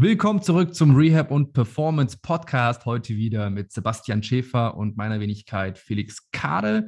[0.00, 2.86] Willkommen zurück zum Rehab und Performance Podcast.
[2.86, 6.86] Heute wieder mit Sebastian Schäfer und meiner Wenigkeit Felix Kade.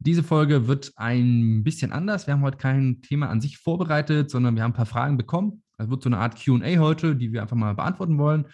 [0.00, 2.26] Diese Folge wird ein bisschen anders.
[2.26, 5.62] Wir haben heute kein Thema an sich vorbereitet, sondern wir haben ein paar Fragen bekommen.
[5.76, 8.46] Es wird so eine Art QA heute, die wir einfach mal beantworten wollen.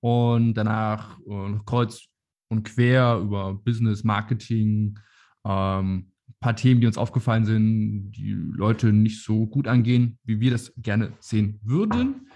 [0.00, 2.06] Und danach äh, kreuz
[2.48, 4.98] und quer über Business, Marketing,
[5.44, 10.40] ähm, ein paar Themen, die uns aufgefallen sind, die Leute nicht so gut angehen, wie
[10.40, 12.26] wir das gerne sehen würden.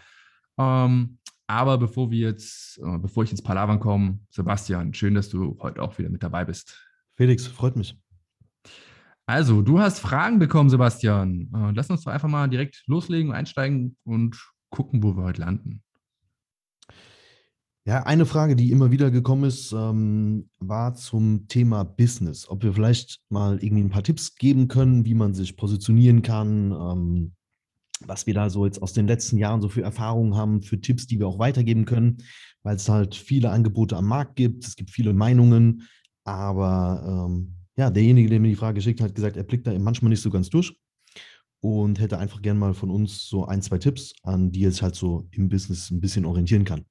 [0.59, 5.59] Ähm, aber bevor wir jetzt, äh, bevor ich ins Palavern komme, Sebastian, schön, dass du
[5.61, 6.81] heute auch wieder mit dabei bist.
[7.17, 7.99] Felix, freut mich.
[9.27, 11.51] Also, du hast Fragen bekommen, Sebastian.
[11.55, 14.39] Äh, lass uns doch einfach mal direkt loslegen, einsteigen und
[14.71, 15.83] gucken, wo wir heute landen.
[17.87, 22.49] Ja, eine Frage, die immer wieder gekommen ist, ähm, war zum Thema Business.
[22.49, 26.73] Ob wir vielleicht mal irgendwie ein paar Tipps geben können, wie man sich positionieren kann,
[26.73, 27.35] ähm,
[28.01, 31.07] was wir da so jetzt aus den letzten Jahren so für Erfahrungen haben, für Tipps,
[31.07, 32.19] die wir auch weitergeben können,
[32.63, 35.89] weil es halt viele Angebote am Markt gibt, es gibt viele Meinungen,
[36.25, 39.79] aber ähm, ja, derjenige, der mir die Frage geschickt hat, hat gesagt, er blickt da
[39.79, 40.77] manchmal nicht so ganz durch
[41.61, 44.83] und hätte einfach gern mal von uns so ein, zwei Tipps, an die er sich
[44.83, 46.85] halt so im Business ein bisschen orientieren kann.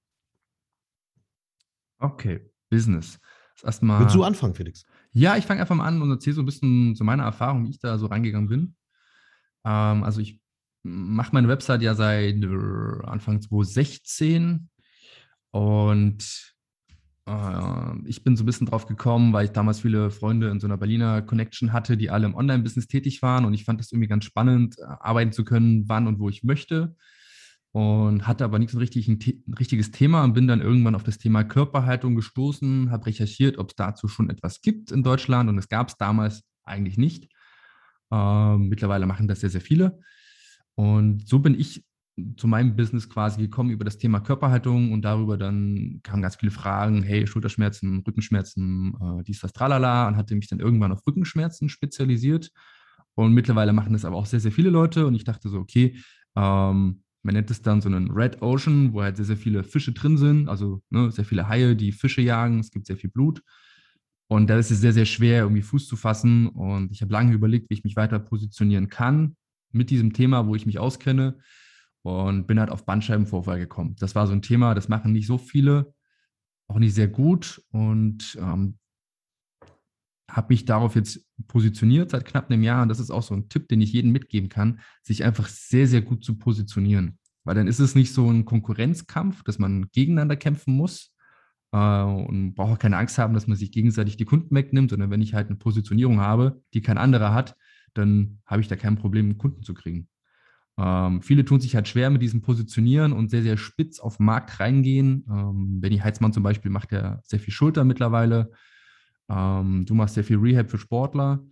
[2.00, 3.20] Okay, Business.
[3.56, 4.02] Das erstmal.
[4.02, 4.86] Willst du anfangen, Felix?
[5.12, 7.70] Ja, ich fange einfach mal an und erzähle so ein bisschen zu meiner Erfahrung, wie
[7.70, 8.76] ich da so reingegangen bin.
[9.64, 10.43] Ähm, also ich
[10.84, 14.70] mache meine Website ja seit äh, Anfang 2016
[15.52, 16.54] und
[17.26, 20.68] äh, ich bin so ein bisschen drauf gekommen, weil ich damals viele Freunde in so
[20.68, 24.10] einer Berliner Connection hatte, die alle im Online-Business tätig waren und ich fand das irgendwie
[24.10, 26.96] ganz spannend, äh, arbeiten zu können, wann und wo ich möchte
[27.74, 31.18] und hatte aber nicht so ein, ein, richtiges Thema und bin dann irgendwann auf das
[31.18, 35.70] Thema Körperhaltung gestoßen, habe recherchiert, ob es dazu schon etwas gibt in Deutschland und es
[35.70, 37.34] gab es damals eigentlich nicht.
[38.12, 40.00] Ähm, mittlerweile machen das sehr, sehr viele.
[40.76, 41.84] Und so bin ich
[42.38, 46.52] zu meinem Business quasi gekommen über das Thema Körperhaltung und darüber dann kamen ganz viele
[46.52, 51.70] Fragen, hey, Schulterschmerzen, Rückenschmerzen, äh, dies, das, tralala und hatte mich dann irgendwann auf Rückenschmerzen
[51.70, 52.52] spezialisiert.
[53.16, 55.98] Und mittlerweile machen das aber auch sehr, sehr viele Leute und ich dachte so, okay,
[56.36, 59.94] ähm, man nennt es dann so einen Red Ocean, wo halt sehr, sehr viele Fische
[59.94, 63.42] drin sind, also ne, sehr viele Haie, die Fische jagen, es gibt sehr viel Blut.
[64.28, 66.48] Und da ist es sehr, sehr schwer, irgendwie Fuß zu fassen.
[66.48, 69.36] Und ich habe lange überlegt, wie ich mich weiter positionieren kann
[69.74, 71.38] mit diesem Thema, wo ich mich auskenne.
[72.02, 73.96] Und bin halt auf Bandscheibenvorfall gekommen.
[73.98, 75.94] Das war so ein Thema, das machen nicht so viele,
[76.68, 77.64] auch nicht sehr gut.
[77.72, 78.78] Und ähm,
[80.30, 82.82] habe mich darauf jetzt positioniert seit knapp einem Jahr.
[82.82, 85.88] Und das ist auch so ein Tipp, den ich jedem mitgeben kann, sich einfach sehr,
[85.88, 87.20] sehr gut zu positionieren.
[87.44, 91.14] Weil dann ist es nicht so ein Konkurrenzkampf, dass man gegeneinander kämpfen muss
[91.72, 95.12] äh, und braucht auch keine Angst haben, dass man sich gegenseitig die Kunden wegnimmt, sondern
[95.12, 97.56] wenn ich halt eine Positionierung habe, die kein anderer hat,
[97.94, 100.08] dann habe ich da kein Problem, Kunden zu kriegen.
[100.78, 104.26] Ähm, viele tun sich halt schwer mit diesem Positionieren und sehr, sehr spitz auf den
[104.26, 105.26] Markt reingehen.
[105.30, 108.52] Ähm, Benny Heitzmann zum Beispiel macht ja sehr viel Schulter mittlerweile.
[109.30, 111.44] Ähm, du machst sehr viel Rehab für Sportler.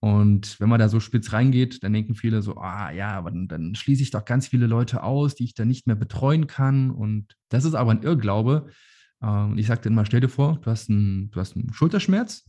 [0.00, 3.48] Und wenn man da so spitz reingeht, dann denken viele so, ah ja, aber dann,
[3.48, 6.90] dann schließe ich doch ganz viele Leute aus, die ich dann nicht mehr betreuen kann.
[6.90, 8.68] Und das ist aber ein Irrglaube.
[9.22, 12.44] Ähm, ich sagte immer, stell dir vor, du hast, einen, du hast einen Schulterschmerz.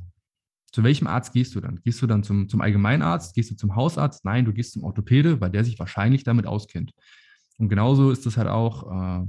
[0.75, 1.79] Zu welchem Arzt gehst du dann?
[1.83, 3.33] Gehst du dann zum, zum Allgemeinarzt?
[3.33, 4.25] Gehst du zum Hausarzt?
[4.25, 6.91] Nein, du gehst zum Orthopäde, weil der sich wahrscheinlich damit auskennt.
[7.57, 9.25] Und genauso ist das halt auch äh,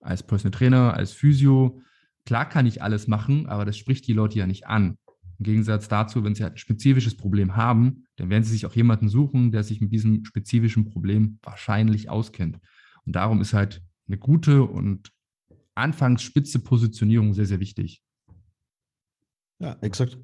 [0.00, 1.80] als Personal Trainer, als Physio,
[2.26, 4.98] Klar kann ich alles machen, aber das spricht die Leute ja nicht an.
[5.38, 8.76] Im Gegensatz dazu, wenn sie halt ein spezifisches Problem haben, dann werden sie sich auch
[8.76, 12.58] jemanden suchen, der sich mit diesem spezifischen Problem wahrscheinlich auskennt.
[13.06, 15.10] Und darum ist halt eine gute und
[15.74, 18.02] anfangs spitze Positionierung sehr, sehr wichtig.
[19.58, 20.18] Ja, exakt.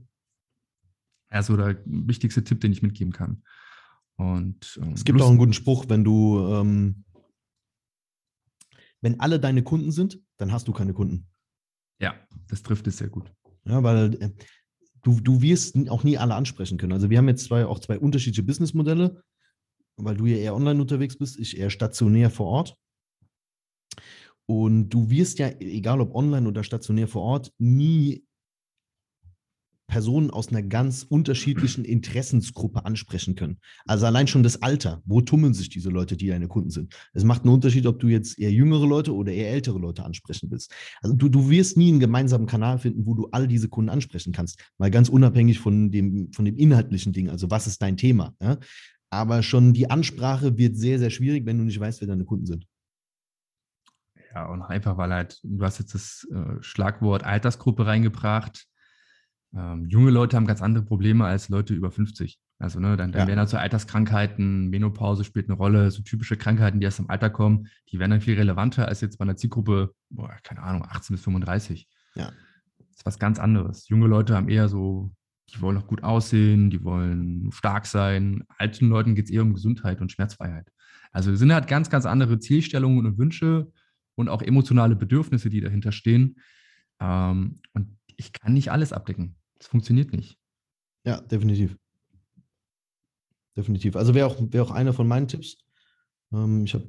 [1.36, 3.42] Also der wichtigste Tipp, den ich mitgeben kann.
[4.16, 7.04] Und, ähm, es gibt auch einen guten Spruch, wenn du, ähm,
[9.02, 11.28] wenn alle deine Kunden sind, dann hast du keine Kunden.
[12.00, 12.14] Ja,
[12.48, 13.32] das trifft es sehr gut.
[13.64, 14.30] Ja, weil äh,
[15.02, 16.92] du, du wirst auch nie alle ansprechen können.
[16.92, 19.22] Also wir haben jetzt zwei, auch zwei unterschiedliche Businessmodelle,
[19.96, 22.76] weil du ja eher online unterwegs bist, ich eher stationär vor Ort.
[24.46, 28.25] Und du wirst ja, egal ob online oder stationär vor Ort, nie
[29.86, 33.58] Personen aus einer ganz unterschiedlichen Interessensgruppe ansprechen können.
[33.86, 36.94] Also allein schon das Alter, wo tummeln sich diese Leute, die deine Kunden sind.
[37.12, 40.50] Es macht einen Unterschied, ob du jetzt eher jüngere Leute oder eher ältere Leute ansprechen
[40.50, 40.72] willst.
[41.00, 44.32] Also du, du wirst nie einen gemeinsamen Kanal finden, wo du all diese Kunden ansprechen
[44.32, 48.34] kannst, mal ganz unabhängig von dem, von dem inhaltlichen Ding, also was ist dein Thema.
[48.42, 48.58] Ja?
[49.10, 52.46] Aber schon die Ansprache wird sehr, sehr schwierig, wenn du nicht weißt, wer deine Kunden
[52.46, 52.66] sind.
[54.34, 58.66] Ja, und einfach, weil halt, du hast jetzt das äh, Schlagwort Altersgruppe reingebracht
[59.56, 62.38] Ähm, junge Leute haben ganz andere Probleme als Leute über 50.
[62.58, 63.26] Also, ne, dann, dann Ja.
[63.28, 67.30] werden halt so Alterskrankheiten, Menopause spielt eine Rolle, so typische Krankheiten, die erst im Alter
[67.30, 71.14] kommen, die werden dann viel relevanter als jetzt bei einer Zielgruppe, boah, keine Ahnung, 18
[71.14, 71.86] bis 35.
[72.16, 72.32] Ja.
[72.78, 73.88] Das ist was ganz anderes.
[73.88, 75.10] Junge Leute haben eher so,
[75.54, 78.44] die wollen auch gut aussehen, die wollen stark sein.
[78.58, 80.68] Alten Leuten geht es eher um Gesundheit und Schmerzfreiheit.
[81.12, 83.70] Also sind halt ganz, ganz andere Zielstellungen und Wünsche
[84.16, 86.36] und auch emotionale Bedürfnisse, die dahinter stehen.
[87.00, 89.36] Ähm, und ich kann nicht alles abdecken.
[89.58, 90.38] Das funktioniert nicht.
[91.04, 91.76] Ja, definitiv.
[93.56, 93.96] Definitiv.
[93.96, 95.58] Also wäre auch, wär auch einer von meinen Tipps.
[96.32, 96.86] Ähm, ich habe,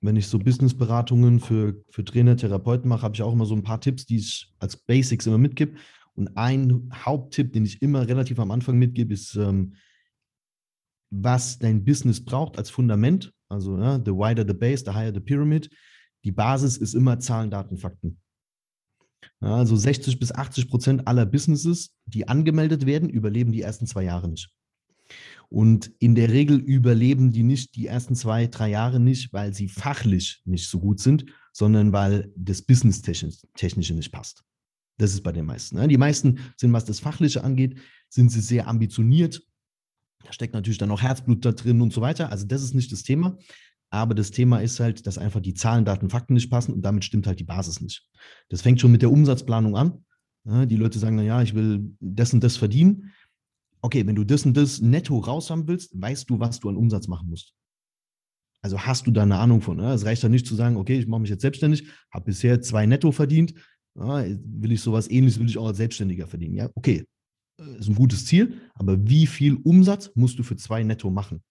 [0.00, 3.62] wenn ich so Businessberatungen für, für Trainer, Therapeuten mache, habe ich auch immer so ein
[3.62, 5.76] paar Tipps, die ich als Basics immer mitgebe.
[6.14, 9.74] Und ein Haupttipp, den ich immer relativ am Anfang mitgebe, ist, ähm,
[11.10, 13.32] was dein Business braucht als Fundament.
[13.48, 15.70] Also, ja, the wider the base, the higher the pyramid.
[16.24, 18.20] Die Basis ist immer Zahlen, Daten, Fakten.
[19.40, 24.28] Also 60 bis 80 Prozent aller Businesses, die angemeldet werden, überleben die ersten zwei Jahre
[24.28, 24.50] nicht.
[25.48, 29.68] Und in der Regel überleben die nicht die ersten zwei, drei Jahre nicht, weil sie
[29.68, 34.42] fachlich nicht so gut sind, sondern weil das Business-Technische nicht passt.
[34.98, 35.76] Das ist bei den meisten.
[35.76, 35.88] ne?
[35.88, 37.78] Die meisten sind, was das Fachliche angeht,
[38.08, 39.42] sind sie sehr ambitioniert.
[40.24, 42.30] Da steckt natürlich dann auch Herzblut da drin und so weiter.
[42.30, 43.38] Also das ist nicht das Thema.
[43.96, 47.04] Aber das Thema ist halt, dass einfach die Zahlen, Daten, Fakten nicht passen und damit
[47.04, 48.06] stimmt halt die Basis nicht.
[48.50, 50.04] Das fängt schon mit der Umsatzplanung an.
[50.44, 53.12] Die Leute sagen, naja, ich will das und das verdienen.
[53.80, 56.76] Okay, wenn du das und das netto raus haben willst, weißt du, was du an
[56.76, 57.54] Umsatz machen musst.
[58.62, 59.76] Also hast du da eine Ahnung von.
[59.76, 59.92] Ne?
[59.92, 62.84] Es reicht ja nicht zu sagen, okay, ich mache mich jetzt selbstständig, habe bisher zwei
[62.86, 63.54] netto verdient,
[63.94, 66.54] will ich sowas ähnliches, will ich auch als Selbstständiger verdienen.
[66.54, 67.06] Ja, okay,
[67.58, 71.42] äh, ist ein gutes Ziel, aber wie viel Umsatz musst du für zwei netto machen?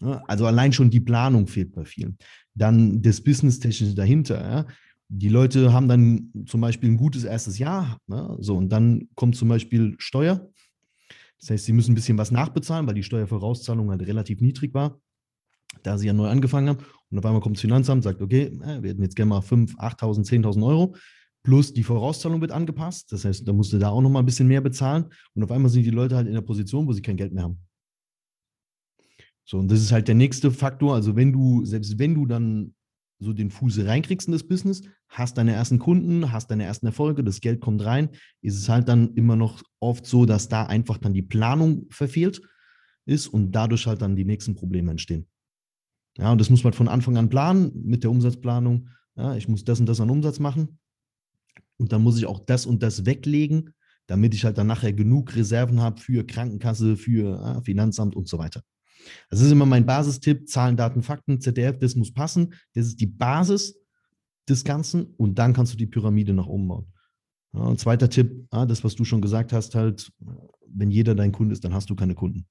[0.00, 2.18] Ja, also allein schon die Planung fehlt bei vielen.
[2.54, 4.40] Dann das Business-Technische dahinter.
[4.40, 4.66] Ja.
[5.08, 8.36] Die Leute haben dann zum Beispiel ein gutes erstes Jahr, ne?
[8.40, 10.48] so und dann kommt zum Beispiel Steuer.
[11.40, 14.98] Das heißt, sie müssen ein bisschen was nachbezahlen, weil die Steuervorauszahlung halt relativ niedrig war,
[15.82, 16.78] da sie ja neu angefangen haben.
[17.10, 19.76] Und auf einmal kommt das Finanzamt, sagt, okay, äh, wir hätten jetzt gerne mal 5.000,
[19.76, 20.96] 8.000, 10.000 Euro.
[21.42, 23.12] Plus die Vorauszahlung wird angepasst.
[23.12, 25.06] Das heißt, da musst du da auch nochmal ein bisschen mehr bezahlen.
[25.34, 27.44] Und auf einmal sind die Leute halt in der Position, wo sie kein Geld mehr
[27.44, 27.58] haben.
[29.44, 30.94] So, und das ist halt der nächste Faktor.
[30.94, 32.74] Also, wenn du, selbst wenn du dann
[33.20, 37.24] so den Fuß reinkriegst in das Business, hast deine ersten Kunden, hast deine ersten Erfolge,
[37.24, 38.10] das Geld kommt rein,
[38.42, 42.40] ist es halt dann immer noch oft so, dass da einfach dann die Planung verfehlt
[43.06, 45.26] ist und dadurch halt dann die nächsten Probleme entstehen.
[46.16, 48.88] Ja, und das muss man von Anfang an planen mit der Umsatzplanung.
[49.16, 50.78] Ja, ich muss das und das an Umsatz machen.
[51.76, 53.74] Und dann muss ich auch das und das weglegen,
[54.06, 58.38] damit ich halt dann nachher genug Reserven habe für Krankenkasse, für ja, Finanzamt und so
[58.38, 58.62] weiter.
[59.30, 62.54] Das ist immer mein Basistipp: Zahlen, Daten, Fakten, ZDF, das muss passen.
[62.74, 63.76] Das ist die Basis
[64.48, 66.92] des Ganzen und dann kannst du die Pyramide nach oben bauen.
[67.52, 70.12] Ja, und zweiter Tipp: ja, das, was du schon gesagt hast, halt,
[70.66, 72.46] wenn jeder dein Kunde ist, dann hast du keine Kunden.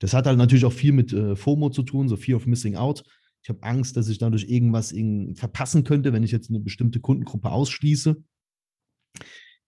[0.00, 2.76] Das hat halt natürlich auch viel mit äh, FOMO zu tun, so Fear of Missing
[2.76, 3.04] Out.
[3.42, 7.00] Ich habe Angst, dass ich dadurch irgendwas in, verpassen könnte, wenn ich jetzt eine bestimmte
[7.00, 8.16] Kundengruppe ausschließe.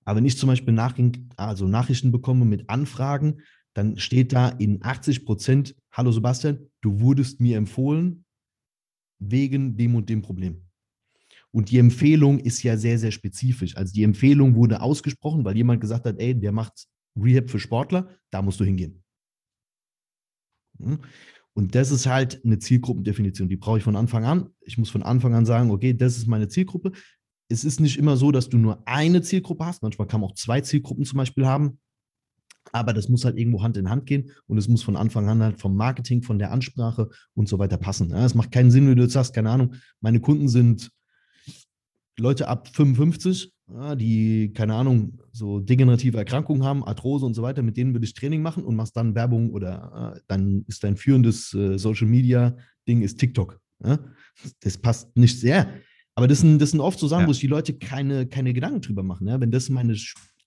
[0.04, 0.96] Aber wenn ich zum Beispiel nach,
[1.36, 3.42] also Nachrichten bekomme mit Anfragen,
[3.74, 8.24] dann steht da in 80 Prozent, hallo Sebastian, du wurdest mir empfohlen
[9.18, 10.62] wegen dem und dem Problem.
[11.52, 13.76] Und die Empfehlung ist ja sehr, sehr spezifisch.
[13.76, 16.86] Also die Empfehlung wurde ausgesprochen, weil jemand gesagt hat, ey, der macht
[17.18, 19.02] Rehab für Sportler, da musst du hingehen.
[20.78, 20.98] Hm?
[21.54, 24.50] Und das ist halt eine Zielgruppendefinition, die brauche ich von Anfang an.
[24.60, 26.92] Ich muss von Anfang an sagen, okay, das ist meine Zielgruppe.
[27.48, 29.82] Es ist nicht immer so, dass du nur eine Zielgruppe hast.
[29.82, 31.78] Manchmal kann man auch zwei Zielgruppen zum Beispiel haben.
[32.72, 35.42] Aber das muss halt irgendwo Hand in Hand gehen und es muss von Anfang an
[35.42, 38.12] halt vom Marketing, von der Ansprache und so weiter passen.
[38.12, 40.90] Es macht keinen Sinn, wenn du jetzt sagst, keine Ahnung, meine Kunden sind
[42.18, 43.52] Leute ab 55,
[43.96, 48.14] die, keine Ahnung, so degenerative Erkrankungen haben, Arthrose und so weiter, mit denen würde ich
[48.14, 52.56] Training machen und machst dann Werbung oder dann ist dein führendes Social Media
[52.88, 53.60] Ding ist TikTok.
[54.60, 55.68] Das passt nicht sehr.
[56.14, 57.28] Aber das sind, das sind oft so Sachen, ja.
[57.28, 59.26] wo sich die Leute keine, keine Gedanken drüber machen.
[59.26, 59.94] Wenn das meine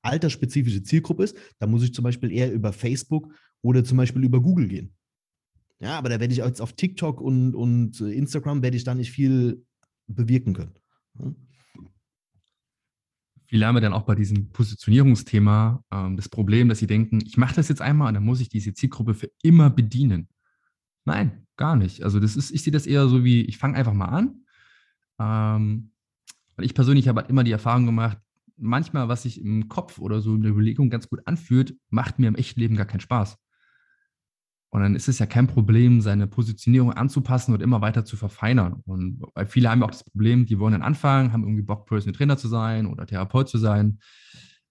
[0.02, 4.42] altersspezifische Zielgruppe ist, dann muss ich zum Beispiel eher über Facebook oder zum Beispiel über
[4.42, 4.94] Google gehen.
[5.80, 9.12] Ja, aber da werde ich jetzt auf TikTok und, und Instagram werde ich da nicht
[9.12, 9.66] viel
[10.08, 10.74] bewirken können.
[11.20, 11.34] Ja.
[13.50, 17.36] Viele haben ja dann auch bei diesem Positionierungsthema ähm, das Problem, dass sie denken, ich
[17.36, 20.30] mache das jetzt einmal und dann muss ich diese Zielgruppe für immer bedienen.
[21.04, 22.04] Nein, gar nicht.
[22.04, 24.46] Also das ist, ich sehe das eher so wie, ich fange einfach mal an.
[25.20, 25.92] Ähm,
[26.62, 28.20] ich persönlich habe halt immer die Erfahrung gemacht,
[28.60, 32.28] manchmal, was sich im Kopf oder so in der Überlegung ganz gut anfühlt, macht mir
[32.28, 33.38] im echten Leben gar keinen Spaß.
[34.72, 38.84] Und dann ist es ja kein Problem, seine Positionierung anzupassen und immer weiter zu verfeinern.
[38.86, 41.88] Und weil viele haben ja auch das Problem, die wollen dann anfangen, haben irgendwie Bock,
[41.88, 44.00] Personal Trainer zu sein oder Therapeut zu sein.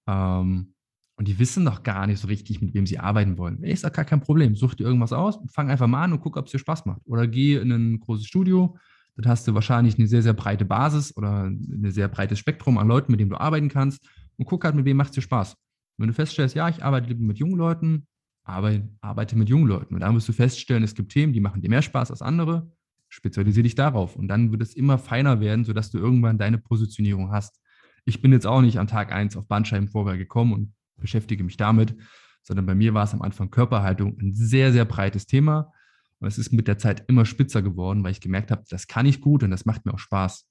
[0.06, 0.74] Ähm,
[1.16, 3.64] und die wissen noch gar nicht so richtig, mit wem sie arbeiten wollen.
[3.64, 4.54] Ist doch gar kein Problem.
[4.54, 7.00] Such dir irgendwas aus, fang einfach mal an und guck, ob es dir Spaß macht.
[7.06, 8.76] Oder geh in ein großes Studio,
[9.24, 12.88] dann hast du wahrscheinlich eine sehr, sehr breite Basis oder ein sehr breites Spektrum an
[12.88, 14.06] Leuten, mit denen du arbeiten kannst
[14.36, 15.56] und guck halt, mit wem macht es dir Spaß.
[15.96, 18.06] Wenn du feststellst, ja, ich arbeite mit jungen Leuten,
[18.44, 19.94] arbeite, mit jungen Leuten.
[19.94, 22.70] Und dann wirst du feststellen, es gibt Themen, die machen dir mehr Spaß als andere,
[23.08, 24.16] spezialisiere dich darauf.
[24.16, 27.60] Und dann wird es immer feiner werden, sodass du irgendwann deine Positionierung hast.
[28.04, 31.96] Ich bin jetzt auch nicht an Tag 1 auf Bandscheibenvorwahl gekommen und beschäftige mich damit,
[32.42, 35.72] sondern bei mir war es am Anfang Körperhaltung ein sehr, sehr breites Thema.
[36.20, 39.06] Und es ist mit der Zeit immer spitzer geworden, weil ich gemerkt habe, das kann
[39.06, 40.48] ich gut und das macht mir auch Spaß.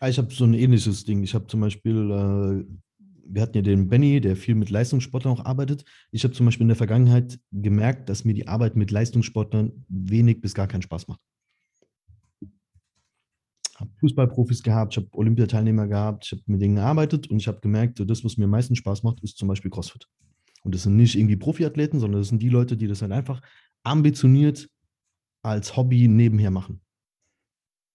[0.00, 1.22] Ah, ich habe so ein ähnliches Ding.
[1.22, 2.64] Ich habe zum Beispiel, äh,
[3.28, 5.84] wir hatten ja den Benny, der viel mit Leistungssportlern auch arbeitet.
[6.10, 10.40] Ich habe zum Beispiel in der Vergangenheit gemerkt, dass mir die Arbeit mit Leistungssportlern wenig
[10.40, 11.20] bis gar keinen Spaß macht.
[13.70, 17.48] Ich habe Fußballprofis gehabt, ich habe Olympiateilnehmer gehabt, ich habe mit denen gearbeitet und ich
[17.48, 20.08] habe gemerkt, das, was mir am meisten Spaß macht, ist zum Beispiel CrossFit.
[20.62, 23.40] Und das sind nicht irgendwie Profiathleten, sondern das sind die Leute, die das halt einfach
[23.84, 24.68] ambitioniert
[25.42, 26.80] als Hobby nebenher machen.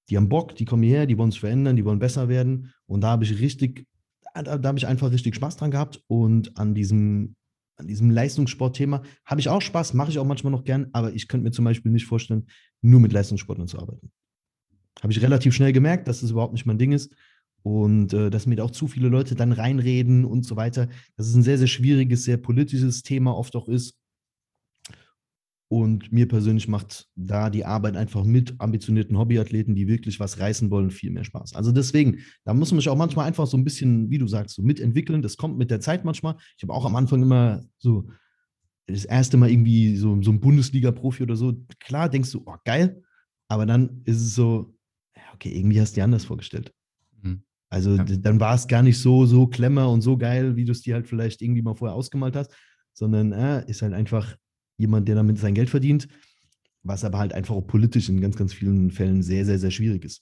[0.09, 2.73] Die haben Bock, die kommen hierher, die wollen sich verändern, die wollen besser werden.
[2.85, 3.87] Und da habe ich richtig,
[4.33, 6.01] da, da habe ich einfach richtig Spaß dran gehabt.
[6.07, 7.35] Und an diesem,
[7.77, 11.27] an diesem Leistungssportthema habe ich auch Spaß, mache ich auch manchmal noch gern, aber ich
[11.27, 12.47] könnte mir zum Beispiel nicht vorstellen,
[12.81, 14.11] nur mit Leistungssportlern zu arbeiten.
[15.01, 17.13] Habe ich relativ schnell gemerkt, dass das überhaupt nicht mein Ding ist
[17.63, 20.87] und äh, dass mir da auch zu viele Leute dann reinreden und so weiter.
[21.15, 23.95] Das ist ein sehr, sehr schwieriges, sehr politisches Thema oft auch ist.
[25.71, 30.69] Und mir persönlich macht da die Arbeit einfach mit ambitionierten Hobbyathleten, die wirklich was reißen
[30.69, 31.55] wollen, viel mehr Spaß.
[31.55, 34.55] Also deswegen, da muss man sich auch manchmal einfach so ein bisschen, wie du sagst,
[34.55, 35.21] so mitentwickeln.
[35.21, 36.35] Das kommt mit der Zeit manchmal.
[36.57, 38.09] Ich habe auch am Anfang immer so
[38.85, 41.53] das erste Mal irgendwie so, so ein Bundesliga-Profi oder so.
[41.79, 43.01] Klar denkst du, oh geil,
[43.47, 44.75] aber dann ist es so,
[45.33, 46.73] okay, irgendwie hast du dir anders vorgestellt.
[47.71, 48.03] Also ja.
[48.03, 50.93] dann war es gar nicht so, so klemmer und so geil, wie du es dir
[50.93, 52.53] halt vielleicht irgendwie mal vorher ausgemalt hast,
[52.93, 54.35] sondern äh, ist halt einfach
[54.77, 56.09] jemand, der damit sein Geld verdient,
[56.83, 60.03] was aber halt einfach auch politisch in ganz, ganz vielen Fällen sehr, sehr, sehr schwierig
[60.03, 60.21] ist.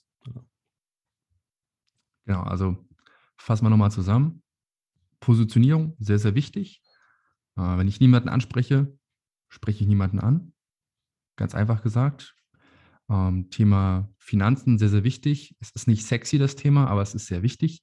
[2.24, 2.76] Genau, also
[3.36, 4.44] fassen wir nochmal zusammen.
[5.18, 6.82] Positionierung, sehr, sehr wichtig.
[7.56, 8.96] Äh, wenn ich niemanden anspreche,
[9.48, 10.52] spreche ich niemanden an.
[11.34, 12.36] Ganz einfach gesagt.
[13.10, 15.56] Ähm, Thema Finanzen, sehr, sehr wichtig.
[15.60, 17.82] Es ist nicht sexy, das Thema, aber es ist sehr wichtig.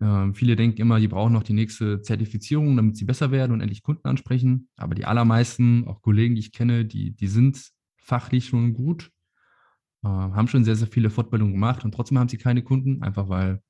[0.00, 3.60] Ähm, viele denken immer, die brauchen noch die nächste Zertifizierung, damit sie besser werden und
[3.60, 4.68] endlich Kunden ansprechen.
[4.76, 7.60] Aber die allermeisten, auch Kollegen, die ich kenne, die, die sind
[7.96, 9.10] fachlich schon gut,
[10.04, 13.28] äh, haben schon sehr, sehr viele Fortbildungen gemacht und trotzdem haben sie keine Kunden, einfach
[13.28, 13.60] weil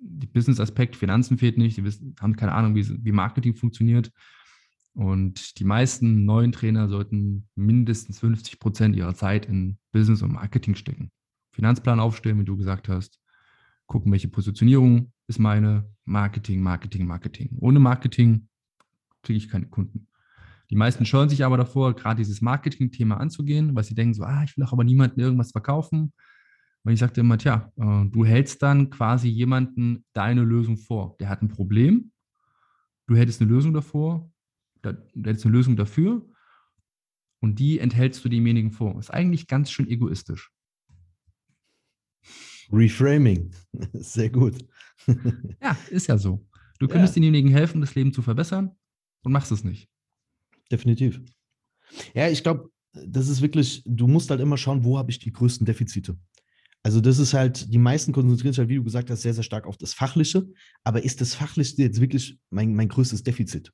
[0.00, 4.10] die Business-Aspekt, Finanzen fehlt nicht, die wissen, haben keine Ahnung, wie, wie Marketing funktioniert.
[4.94, 10.76] Und die meisten neuen Trainer sollten mindestens 50 Prozent ihrer Zeit in Business und Marketing
[10.76, 11.10] stecken.
[11.52, 13.20] Finanzplan aufstellen, wie du gesagt hast.
[13.86, 15.90] Gucken, welche Positionierung ist meine.
[16.04, 17.56] Marketing, Marketing, Marketing.
[17.60, 18.48] Ohne Marketing
[19.22, 20.06] kriege ich keine Kunden.
[20.70, 24.44] Die meisten scheuen sich aber davor, gerade dieses Marketing-Thema anzugehen, weil sie denken so, ah,
[24.44, 26.12] ich will doch aber niemandem irgendwas verkaufen.
[26.82, 31.16] Und ich sagte immer, tja, äh, du hältst dann quasi jemanden deine Lösung vor.
[31.20, 32.12] Der hat ein Problem,
[33.06, 34.30] du hättest eine Lösung davor
[34.84, 36.26] da, da ist eine Lösung dafür
[37.40, 38.98] und die enthältst du demjenigen vor.
[38.98, 40.50] Ist eigentlich ganz schön egoistisch.
[42.72, 43.54] Reframing,
[43.92, 44.66] sehr gut.
[45.62, 46.46] ja, ist ja so.
[46.78, 47.20] Du könntest ja.
[47.20, 48.72] denjenigen helfen, das Leben zu verbessern
[49.22, 49.88] und machst es nicht.
[50.70, 51.20] Definitiv.
[52.14, 55.32] Ja, ich glaube, das ist wirklich, du musst halt immer schauen, wo habe ich die
[55.32, 56.16] größten Defizite.
[56.82, 59.42] Also das ist halt, die meisten konzentrieren sich halt, wie du gesagt hast, sehr, sehr
[59.42, 60.46] stark auf das Fachliche.
[60.82, 63.72] Aber ist das Fachliche jetzt wirklich mein, mein größtes Defizit?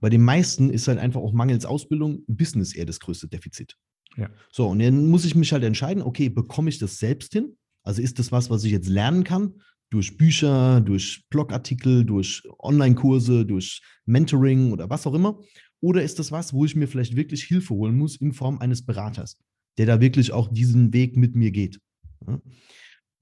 [0.00, 3.76] Bei den meisten ist halt einfach auch mangels Ausbildung Business eher das größte Defizit.
[4.16, 4.30] Ja.
[4.50, 7.56] So, und dann muss ich mich halt entscheiden, okay, bekomme ich das selbst hin?
[7.82, 9.60] Also ist das was, was ich jetzt lernen kann?
[9.90, 15.40] Durch Bücher, durch Blogartikel, durch Online-Kurse, durch Mentoring oder was auch immer?
[15.80, 18.84] Oder ist das was, wo ich mir vielleicht wirklich Hilfe holen muss in Form eines
[18.84, 19.38] Beraters,
[19.78, 21.80] der da wirklich auch diesen Weg mit mir geht?
[22.26, 22.40] Ja?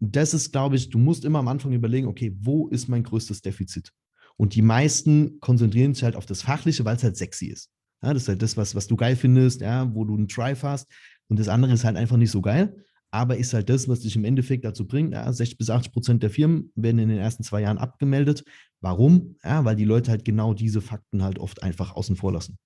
[0.01, 3.43] Das ist, glaube ich, du musst immer am Anfang überlegen, okay, wo ist mein größtes
[3.43, 3.93] Defizit?
[4.39, 7.71] Und die meisten konzentrieren sich halt auf das Fachliche, weil es halt sexy ist.
[8.03, 10.63] Ja, das ist halt das, was, was du geil findest, ja, wo du einen Drive
[10.63, 10.89] hast.
[11.29, 14.15] Und das andere ist halt einfach nicht so geil, aber ist halt das, was dich
[14.15, 15.13] im Endeffekt dazu bringt.
[15.13, 18.45] Ja, 60 bis 80 Prozent der Firmen werden in den ersten zwei Jahren abgemeldet.
[18.81, 19.37] Warum?
[19.43, 22.59] Ja, weil die Leute halt genau diese Fakten halt oft einfach außen vor lassen.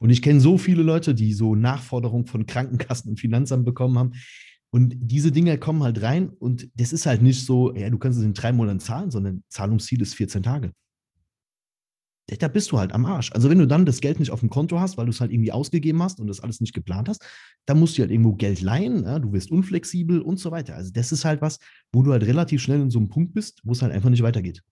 [0.00, 4.12] Und ich kenne so viele Leute, die so Nachforderungen von Krankenkassen und Finanzamt bekommen haben,
[4.74, 8.18] und diese Dinge kommen halt rein und das ist halt nicht so, ja, du kannst
[8.18, 10.72] es in drei Monaten zahlen, sondern Zahlungsziel ist 14 Tage.
[12.38, 13.30] da bist du halt am Arsch.
[13.32, 15.30] Also wenn du dann das Geld nicht auf dem Konto hast, weil du es halt
[15.30, 17.22] irgendwie ausgegeben hast und das alles nicht geplant hast,
[17.66, 20.74] dann musst du halt irgendwo Geld leihen, ja, du wirst unflexibel und so weiter.
[20.74, 21.58] Also das ist halt was,
[21.92, 24.22] wo du halt relativ schnell in so einem Punkt bist, wo es halt einfach nicht
[24.22, 24.62] weitergeht.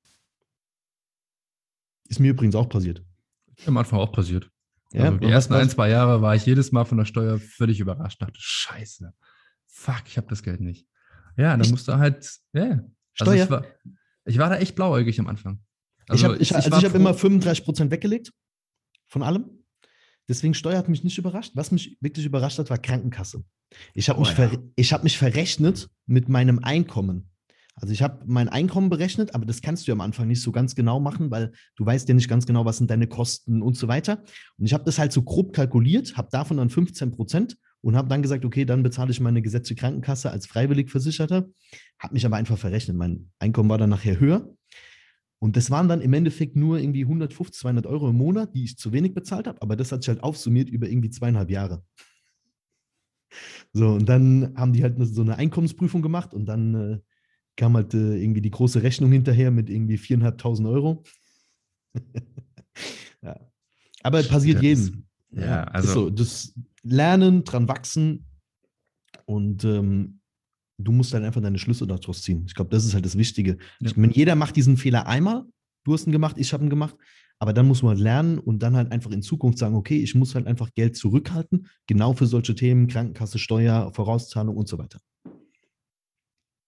[2.09, 3.05] Ist mir übrigens auch passiert.
[3.67, 4.51] Am Anfang auch passiert.
[4.95, 7.81] Ja, also die ersten ein, zwei Jahre war ich jedes Mal von der Steuer völlig
[7.81, 8.23] überrascht.
[8.23, 9.13] Dachte, scheiße,
[9.71, 10.87] fuck, ich habe das Geld nicht.
[11.37, 12.65] Ja, dann musst du halt, ja.
[12.65, 12.91] Yeah.
[13.19, 13.45] Also Steuer.
[13.45, 13.65] ich, war,
[14.25, 15.61] ich war da echt blauäugig am Anfang.
[16.09, 18.33] Also ich habe ich, also ich hab immer 35 Prozent weggelegt
[19.07, 19.45] von allem.
[20.29, 21.53] Deswegen Steuer hat mich nicht überrascht.
[21.55, 23.45] Was mich wirklich überrascht hat, war Krankenkasse.
[23.95, 24.97] Ich habe oh, mich, ja.
[24.97, 27.31] hab mich verrechnet mit meinem Einkommen.
[27.75, 30.53] Also ich habe mein Einkommen berechnet, aber das kannst du ja am Anfang nicht so
[30.53, 33.77] ganz genau machen, weil du weißt ja nicht ganz genau, was sind deine Kosten und
[33.77, 34.23] so weiter.
[34.59, 38.09] Und ich habe das halt so grob kalkuliert, habe davon dann 15 Prozent und habe
[38.09, 41.49] dann gesagt, okay, dann bezahle ich meine gesetzliche Krankenkasse als freiwillig Versicherter,
[41.99, 42.97] habe mich aber einfach verrechnet.
[42.97, 44.55] Mein Einkommen war dann nachher höher
[45.39, 48.77] und das waren dann im Endeffekt nur irgendwie 150, 200 Euro im Monat, die ich
[48.77, 51.83] zu wenig bezahlt habe, aber das hat sich halt aufsummiert über irgendwie zweieinhalb Jahre.
[53.73, 56.99] So, und dann haben die halt so eine Einkommensprüfung gemacht und dann äh,
[57.57, 61.05] kam halt äh, irgendwie die große Rechnung hinterher mit irgendwie 4.500 Euro.
[63.23, 63.41] ja.
[64.03, 65.07] Aber passiert das, jedem.
[65.33, 65.93] Ja, also.
[65.93, 68.27] So, das Lernen, dran wachsen
[69.27, 70.21] und ähm,
[70.79, 72.45] du musst dann einfach deine Schlüsse daraus ziehen.
[72.47, 73.59] Ich glaube, das ist halt das Wichtige.
[73.81, 73.91] Ja.
[73.91, 75.45] Ich meine, jeder macht diesen Fehler einmal.
[75.85, 76.97] Du hast ihn gemacht, ich habe ihn gemacht.
[77.39, 80.15] Aber dann muss man halt lernen und dann halt einfach in Zukunft sagen, okay, ich
[80.15, 85.01] muss halt einfach Geld zurückhalten, genau für solche Themen, Krankenkasse, Steuer, Vorauszahlung und so weiter.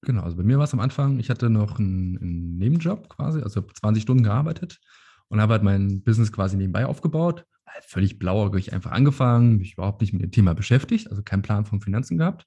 [0.00, 3.40] Genau, also bei mir war es am Anfang, ich hatte noch einen, einen Nebenjob quasi,
[3.40, 4.80] also 20 Stunden gearbeitet
[5.28, 7.44] und habe halt mein Business quasi nebenbei aufgebaut.
[7.86, 11.80] Völlig blauäugig einfach angefangen, mich überhaupt nicht mit dem Thema beschäftigt, also keinen Plan von
[11.80, 12.46] Finanzen gehabt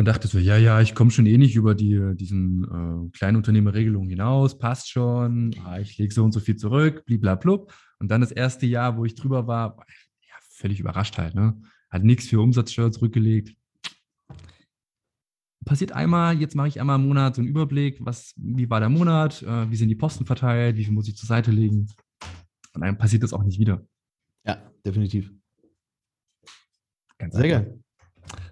[0.00, 4.08] und dachte so, ja, ja, ich komme schon eh nicht über die, diesen äh, Kleinunternehmerregelung
[4.08, 7.72] hinaus, passt schon, ah, ich lege so und so viel zurück, bliblablub.
[7.98, 9.76] Und dann das erste Jahr, wo ich drüber war,
[10.22, 11.60] ja, völlig überrascht halt, ne?
[11.90, 13.54] Hat nichts für Umsatzsteuer zurückgelegt.
[15.66, 18.88] Passiert einmal, jetzt mache ich einmal im Monat so einen Überblick, was, wie war der
[18.88, 21.88] Monat, äh, wie sind die Posten verteilt, wie viel muss ich zur Seite legen.
[22.72, 23.84] Und dann passiert das auch nicht wieder.
[24.44, 25.32] Ja, definitiv.
[27.18, 27.80] Ganz Sehr geil.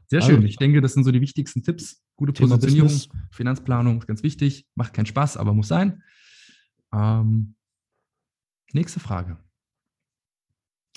[0.06, 0.36] Sehr schön.
[0.36, 2.02] Also, ich denke, das sind so die wichtigsten Tipps.
[2.16, 2.90] Gute Positionierung,
[3.30, 4.66] Finanzplanung ist ganz wichtig.
[4.74, 6.02] Macht keinen Spaß, aber muss sein.
[6.92, 7.54] Ähm,
[8.72, 9.38] nächste Frage.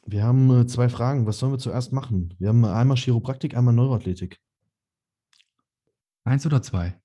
[0.06, 1.28] Wir haben äh, zwei Fragen.
[1.28, 2.34] Was sollen wir zuerst machen?
[2.40, 4.40] Wir haben einmal Chiropraktik, einmal Neuroathletik.
[6.24, 7.00] Eins oder zwei?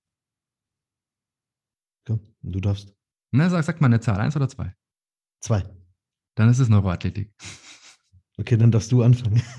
[2.09, 2.94] Okay, du darfst.
[3.33, 4.18] Na, sag, sag mal eine Zahl.
[4.18, 4.75] Eins oder zwei?
[5.40, 5.76] Zwei.
[6.37, 7.33] Dann ist es Neuroathletik.
[8.38, 9.42] Okay, dann darfst du anfangen.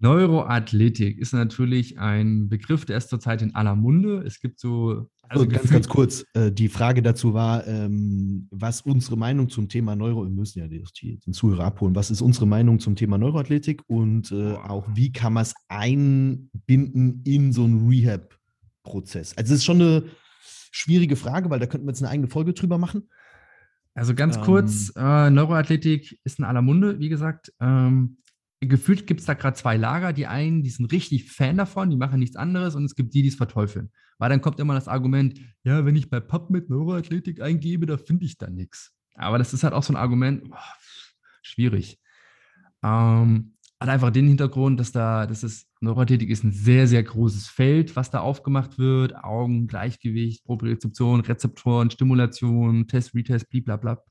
[0.00, 4.22] Neuroathletik ist natürlich ein Begriff, der ist zurzeit in aller Munde.
[4.26, 5.08] Es gibt so.
[5.30, 9.68] Also, also ganz, ganz kurz, äh, die Frage dazu war, ähm, was unsere Meinung zum
[9.68, 13.18] Thema Neuro, wir müssen ja die, den Zuhörer abholen, was ist unsere Meinung zum Thema
[13.18, 19.36] Neuroathletik und äh, auch wie kann man es einbinden in so einen Rehab-Prozess?
[19.36, 20.04] Also es ist schon eine
[20.78, 23.08] schwierige Frage, weil da könnten wir jetzt eine eigene Folge drüber machen.
[23.94, 27.52] Also ganz ähm, kurz, äh, Neuroathletik ist in aller Munde, wie gesagt.
[27.60, 28.18] Ähm,
[28.60, 30.12] gefühlt gibt es da gerade zwei Lager.
[30.12, 33.22] Die einen, die sind richtig Fan davon, die machen nichts anderes und es gibt die,
[33.22, 33.90] die es verteufeln.
[34.18, 38.24] Weil dann kommt immer das Argument, ja, wenn ich bei PubMed Neuroathletik eingebe, da finde
[38.24, 38.92] ich da nichts.
[39.14, 40.62] Aber das ist halt auch so ein Argument, boah,
[41.42, 42.00] schwierig.
[42.84, 47.46] Ähm, hat einfach den Hintergrund, dass da, das ist, Neuroathletik ist ein sehr, sehr großes
[47.46, 49.14] Feld, was da aufgemacht wird.
[49.16, 54.02] Augen, Gleichgewicht, Propriozeption, Rezeptoren, Stimulation, Test, Retest, blablabla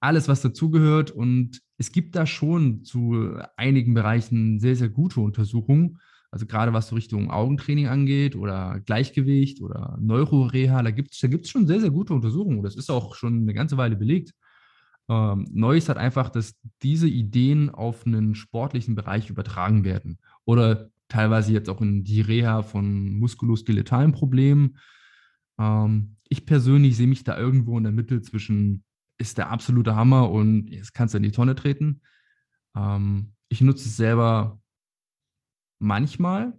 [0.00, 1.10] alles, was dazugehört.
[1.10, 5.98] Und es gibt da schon zu einigen Bereichen sehr, sehr gute Untersuchungen.
[6.30, 11.28] Also gerade was so Richtung Augentraining angeht oder Gleichgewicht oder Neuroreha, da gibt es da
[11.28, 12.62] gibt's schon sehr, sehr gute Untersuchungen.
[12.62, 14.32] Das ist auch schon eine ganze Weile belegt.
[15.08, 20.18] Ähm, neu ist halt einfach, dass diese Ideen auf einen sportlichen Bereich übertragen werden.
[20.44, 24.78] Oder teilweise jetzt auch in die Reha von muskuloskeletalen Problemen.
[25.58, 28.82] Ähm, ich persönlich sehe mich da irgendwo in der Mitte zwischen
[29.18, 32.02] ist der absolute Hammer und jetzt kannst du in die Tonne treten.
[32.76, 34.60] Ähm, ich nutze es selber
[35.78, 36.52] manchmal.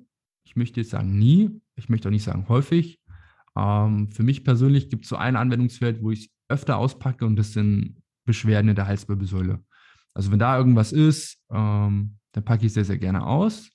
[0.46, 1.62] Ich möchte jetzt sagen nie.
[1.76, 3.00] Ich möchte auch nicht sagen häufig.
[3.56, 7.36] Ähm, für mich persönlich gibt es so ein Anwendungsfeld, wo ich es öfter auspacke und
[7.36, 9.63] das sind Beschwerden in der Halswirbelsäule.
[10.13, 13.70] Also wenn da irgendwas ist, ähm, dann packe ich es sehr, sehr gerne aus.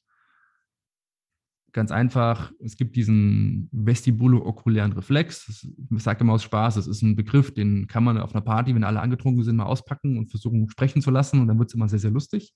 [1.72, 5.66] Ganz einfach, es gibt diesen vestibulo-okulären Reflex.
[5.90, 8.74] Ich sage immer aus Spaß, das ist ein Begriff, den kann man auf einer Party,
[8.74, 11.40] wenn alle angetrunken sind, mal auspacken und versuchen, sprechen zu lassen.
[11.40, 12.52] Und dann wird es immer sehr, sehr lustig.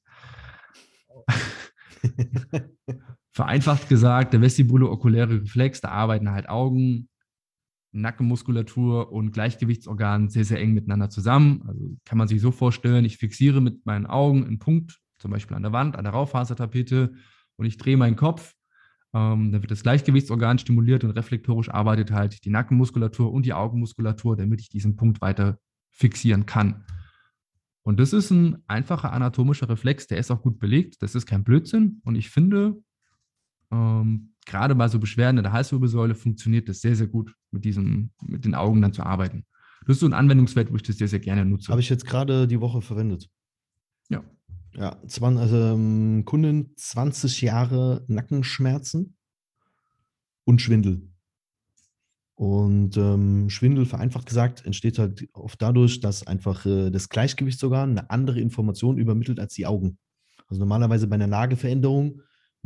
[3.32, 7.08] Vereinfacht gesagt, der vestibulo-okuläre Reflex, da arbeiten halt Augen,
[8.00, 11.62] Nackenmuskulatur und Gleichgewichtsorgan sehr, sehr eng miteinander zusammen.
[11.66, 15.56] Also kann man sich so vorstellen, ich fixiere mit meinen Augen einen Punkt, zum Beispiel
[15.56, 17.14] an der Wand, an der Raufasertapete
[17.56, 18.54] und ich drehe meinen Kopf.
[19.14, 24.36] Ähm, dann wird das Gleichgewichtsorgan stimuliert und reflektorisch arbeitet halt die Nackenmuskulatur und die Augenmuskulatur,
[24.36, 25.58] damit ich diesen Punkt weiter
[25.90, 26.84] fixieren kann.
[27.82, 31.02] Und das ist ein einfacher anatomischer Reflex, der ist auch gut belegt.
[31.02, 32.00] Das ist kein Blödsinn.
[32.04, 32.82] Und ich finde,
[33.70, 38.10] ähm, gerade bei so Beschwerden in der Halswirbelsäule funktioniert das sehr, sehr gut, mit, diesem,
[38.22, 39.44] mit den Augen dann zu arbeiten.
[39.86, 41.70] Das ist so ein Anwendungsfeld, wo ich das sehr, sehr gerne nutze.
[41.70, 43.28] Habe ich jetzt gerade die Woche verwendet.
[44.08, 44.24] Ja.
[44.74, 49.16] Ja, zwan, also ähm, Kunden 20 Jahre Nackenschmerzen
[50.44, 51.08] und Schwindel.
[52.34, 58.10] Und ähm, Schwindel, vereinfacht gesagt, entsteht halt oft dadurch, dass einfach äh, das Gleichgewichtsorgan eine
[58.10, 59.98] andere Information übermittelt als die Augen.
[60.46, 62.20] Also normalerweise bei einer Lageveränderung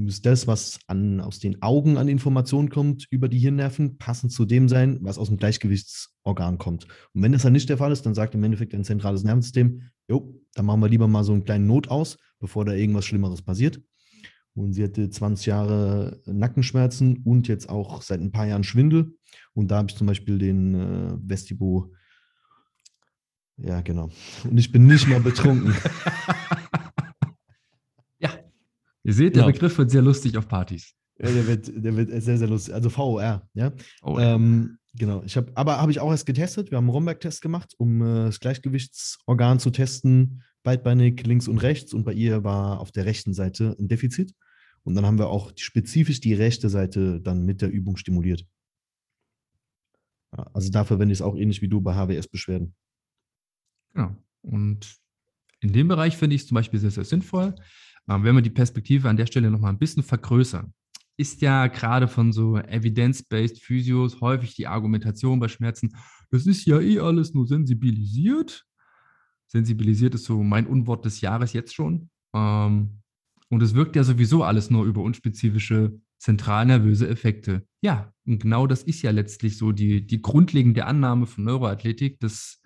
[0.06, 4.68] das, was an, aus den Augen an Informationen kommt, über die Hirnnerven, passend zu dem
[4.68, 6.86] sein, was aus dem Gleichgewichtsorgan kommt.
[7.12, 9.82] Und wenn das dann nicht der Fall ist, dann sagt im Endeffekt ein zentrales Nervensystem,
[10.08, 13.42] jo, dann machen wir lieber mal so einen kleinen Not aus, bevor da irgendwas Schlimmeres
[13.42, 13.80] passiert.
[14.54, 19.14] Und sie hatte 20 Jahre Nackenschmerzen und jetzt auch seit ein paar Jahren Schwindel.
[19.54, 21.92] Und da habe ich zum Beispiel den äh, Vestibo.
[23.56, 24.10] Ja, genau.
[24.44, 25.74] Und ich bin nicht mehr betrunken.
[29.02, 29.52] Ihr seht, der genau.
[29.52, 30.94] Begriff wird sehr lustig auf Partys.
[31.18, 32.74] Ja, der wird, der wird sehr, sehr lustig.
[32.74, 33.72] Also VOR, ja.
[34.02, 34.34] Oh, ja.
[34.34, 35.22] Ähm, genau.
[35.24, 36.70] Ich habe, aber habe ich auch erst getestet.
[36.70, 41.92] Wir haben einen Romberg-Test gemacht, um äh, das Gleichgewichtsorgan zu testen, beidbeinig links und rechts.
[41.92, 44.34] Und bei ihr war auf der rechten Seite ein Defizit.
[44.82, 48.46] Und dann haben wir auch spezifisch die rechte Seite dann mit der Übung stimuliert.
[50.36, 52.74] Ja, also da verwende ich es auch ähnlich wie du bei HWS-Beschwerden.
[53.92, 54.16] Genau.
[54.42, 54.96] Und
[55.60, 57.54] in dem Bereich finde ich es zum Beispiel sehr, sehr sinnvoll.
[58.10, 60.74] Ähm, wenn wir die Perspektive an der Stelle nochmal ein bisschen vergrößern,
[61.16, 65.94] ist ja gerade von so evidence-based Physios häufig die Argumentation bei Schmerzen,
[66.30, 68.64] das ist ja eh alles nur sensibilisiert.
[69.46, 72.10] Sensibilisiert ist so mein Unwort des Jahres jetzt schon.
[72.34, 73.00] Ähm,
[73.48, 77.66] und es wirkt ja sowieso alles nur über unspezifische zentralnervöse Effekte.
[77.80, 82.59] Ja, und genau das ist ja letztlich so die, die grundlegende Annahme von Neuroathletik, dass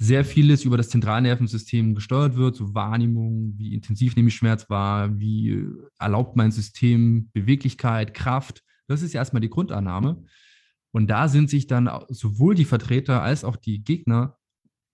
[0.00, 5.18] sehr vieles über das Zentralnervensystem gesteuert wird, so Wahrnehmung, wie intensiv nehme ich Schmerz wahr,
[5.18, 5.64] wie
[5.98, 8.62] erlaubt mein System Beweglichkeit, Kraft.
[8.86, 10.22] Das ist ja erstmal die Grundannahme.
[10.92, 14.36] Und da sind sich dann sowohl die Vertreter als auch die Gegner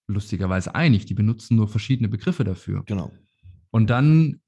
[0.07, 1.05] lustigerweise einig.
[1.05, 2.83] Die benutzen nur verschiedene Begriffe dafür.
[2.87, 3.13] Genau.
[3.71, 4.41] Und dann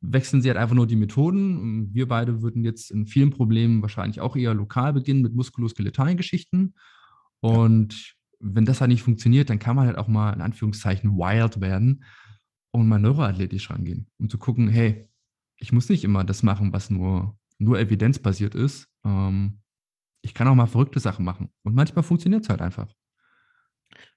[0.00, 1.94] wechseln sie halt einfach nur die Methoden.
[1.94, 6.74] Wir beide würden jetzt in vielen Problemen wahrscheinlich auch eher lokal beginnen mit muskuloskeletalen Geschichten.
[7.40, 11.60] Und wenn das halt nicht funktioniert, dann kann man halt auch mal in Anführungszeichen wild
[11.60, 12.04] werden
[12.72, 15.08] und mal neuroathletisch rangehen, um zu gucken, hey,
[15.56, 18.88] ich muss nicht immer das machen, was nur, nur evidenzbasiert ist.
[19.04, 19.60] Ähm,
[20.22, 21.48] ich kann auch mal verrückte Sachen machen.
[21.62, 22.92] Und manchmal funktioniert es halt einfach.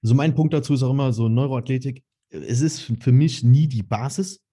[0.02, 2.04] Also mein Punkt dazu ist auch immer so Neuroathletik.
[2.30, 4.44] Es ist für mich nie die Basis.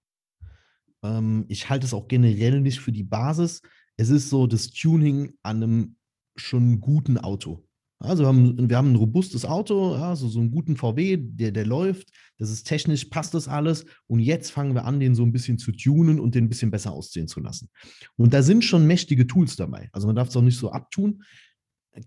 [1.04, 3.62] Ähm, ich halte es auch generell nicht für die Basis.
[3.98, 5.96] Es ist so das Tuning an einem
[6.38, 7.65] schon guten Auto.
[8.06, 11.66] Also wir haben, wir haben ein robustes Auto, also so einen guten VW, der, der
[11.66, 13.86] läuft, das ist technisch, passt das alles.
[14.08, 16.72] Und jetzt fangen wir an, den so ein bisschen zu tunen und den ein bisschen
[16.72, 17.70] besser aussehen zu lassen.
[18.18, 19.90] Und da sind schon mächtige Tools dabei.
[19.92, 21.24] Also man darf es auch nicht so abtun.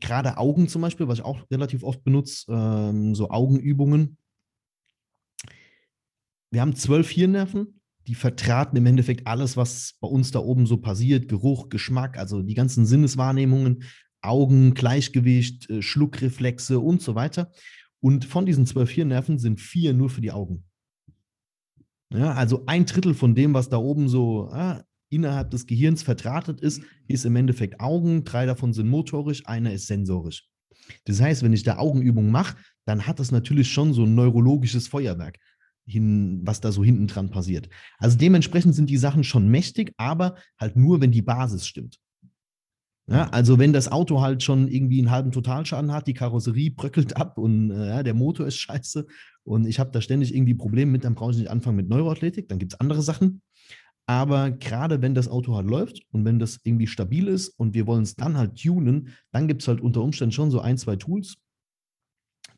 [0.01, 4.19] Gerade Augen zum Beispiel, was ich auch relativ oft benutze, ähm, so Augenübungen.
[6.51, 10.79] Wir haben zwölf Hirnnerven, die vertraten im Endeffekt alles, was bei uns da oben so
[10.79, 13.83] passiert, Geruch, Geschmack, also die ganzen Sinneswahrnehmungen,
[14.23, 17.53] Augen, Gleichgewicht, äh, Schluckreflexe und so weiter.
[18.01, 20.65] Und von diesen zwölf Hirnnerven sind vier nur für die Augen.
[22.13, 26.61] Ja, also ein Drittel von dem, was da oben so ah, innerhalb des Gehirns verdrahtet
[26.61, 28.25] ist, ist im Endeffekt Augen.
[28.25, 30.49] Drei davon sind motorisch, einer ist sensorisch.
[31.05, 34.89] Das heißt, wenn ich da Augenübungen mache, dann hat das natürlich schon so ein neurologisches
[34.89, 35.39] Feuerwerk,
[35.87, 37.69] hin, was da so hinten dran passiert.
[37.99, 41.99] Also dementsprechend sind die Sachen schon mächtig, aber halt nur, wenn die Basis stimmt.
[43.11, 47.17] Ja, also wenn das Auto halt schon irgendwie einen halben Totalschaden hat, die Karosserie bröckelt
[47.17, 49.07] ab und äh, der Motor ist scheiße
[49.45, 52.49] und ich habe da ständig irgendwie Probleme mit, dann brauche ich nicht anfangen mit Neuroathletik,
[52.49, 53.41] dann gibt es andere Sachen.
[54.07, 57.87] Aber gerade wenn das Auto halt läuft und wenn das irgendwie stabil ist und wir
[57.87, 60.97] wollen es dann halt tunen, dann gibt es halt unter Umständen schon so ein, zwei
[60.97, 61.37] Tools,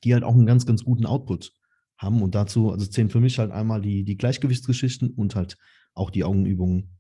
[0.05, 1.53] die halt auch einen ganz, ganz guten Output
[1.99, 2.23] haben.
[2.23, 5.59] Und dazu, also zählen für mich halt einmal die, die Gleichgewichtsgeschichten und halt
[5.95, 6.97] auch die Augenübungen.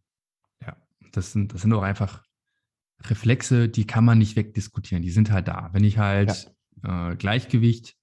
[0.60, 0.76] Ja,
[1.12, 2.24] das sind, das sind auch einfach
[3.04, 5.70] Reflexe, die kann man nicht wegdiskutieren, die sind halt da.
[5.72, 7.12] Wenn ich halt ja.
[7.12, 7.96] äh, Gleichgewicht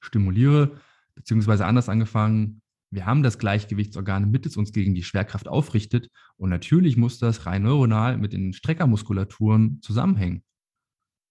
[0.00, 0.78] stimuliere,
[1.14, 6.10] beziehungsweise anders angefangen, wir haben das Gleichgewichtsorgan mit, das uns gegen die Schwerkraft aufrichtet.
[6.36, 10.44] Und natürlich muss das rein neuronal mit den Streckermuskulaturen zusammenhängen.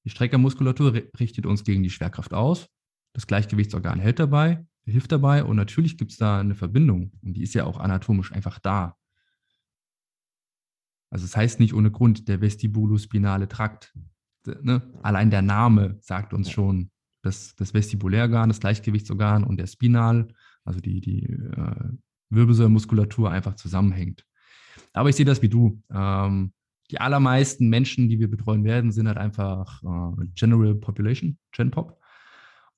[0.03, 2.67] Die Streckermuskulatur richtet uns gegen die Schwerkraft aus.
[3.13, 7.43] Das Gleichgewichtsorgan hält dabei, hilft dabei und natürlich gibt es da eine Verbindung und die
[7.43, 8.97] ist ja auch anatomisch einfach da.
[11.13, 13.93] Also es das heißt nicht ohne Grund der vestibulospinale Trakt.
[14.63, 14.82] Ne?
[15.04, 16.89] Allein der Name sagt uns schon,
[17.21, 20.28] dass das Vestibulärorgan, das Gleichgewichtsorgan und der Spinal,
[20.65, 21.89] also die, die äh,
[22.32, 24.26] Wirbelsäulmuskulatur einfach zusammenhängt.
[24.91, 25.84] Aber ich sehe das wie du.
[25.93, 26.52] Ähm,
[26.89, 32.02] die allermeisten Menschen, die wir betreuen werden, sind halt einfach äh, General Population, GenPop.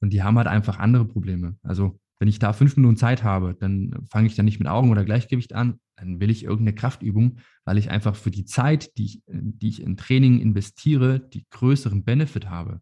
[0.01, 1.55] Und die haben halt einfach andere Probleme.
[1.63, 4.89] Also wenn ich da fünf Minuten Zeit habe, dann fange ich dann nicht mit Augen
[4.89, 9.05] oder Gleichgewicht an, dann will ich irgendeine Kraftübung, weil ich einfach für die Zeit, die
[9.05, 12.81] ich, die ich in Training investiere, die größeren Benefit habe.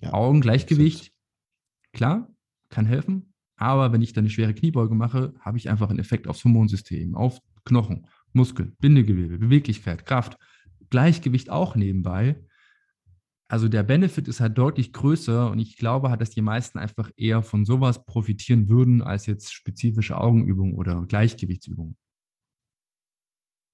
[0.00, 1.12] Ja, Augen, Gleichgewicht,
[1.92, 2.34] klar,
[2.70, 6.26] kann helfen, aber wenn ich dann eine schwere Kniebeuge mache, habe ich einfach einen Effekt
[6.26, 10.38] aufs Hormonsystem, auf Knochen, Muskel, Bindegewebe, Beweglichkeit, Kraft,
[10.88, 12.42] Gleichgewicht auch nebenbei.
[13.50, 17.10] Also der Benefit ist halt deutlich größer und ich glaube halt, dass die meisten einfach
[17.16, 21.96] eher von sowas profitieren würden, als jetzt spezifische Augenübungen oder Gleichgewichtsübungen.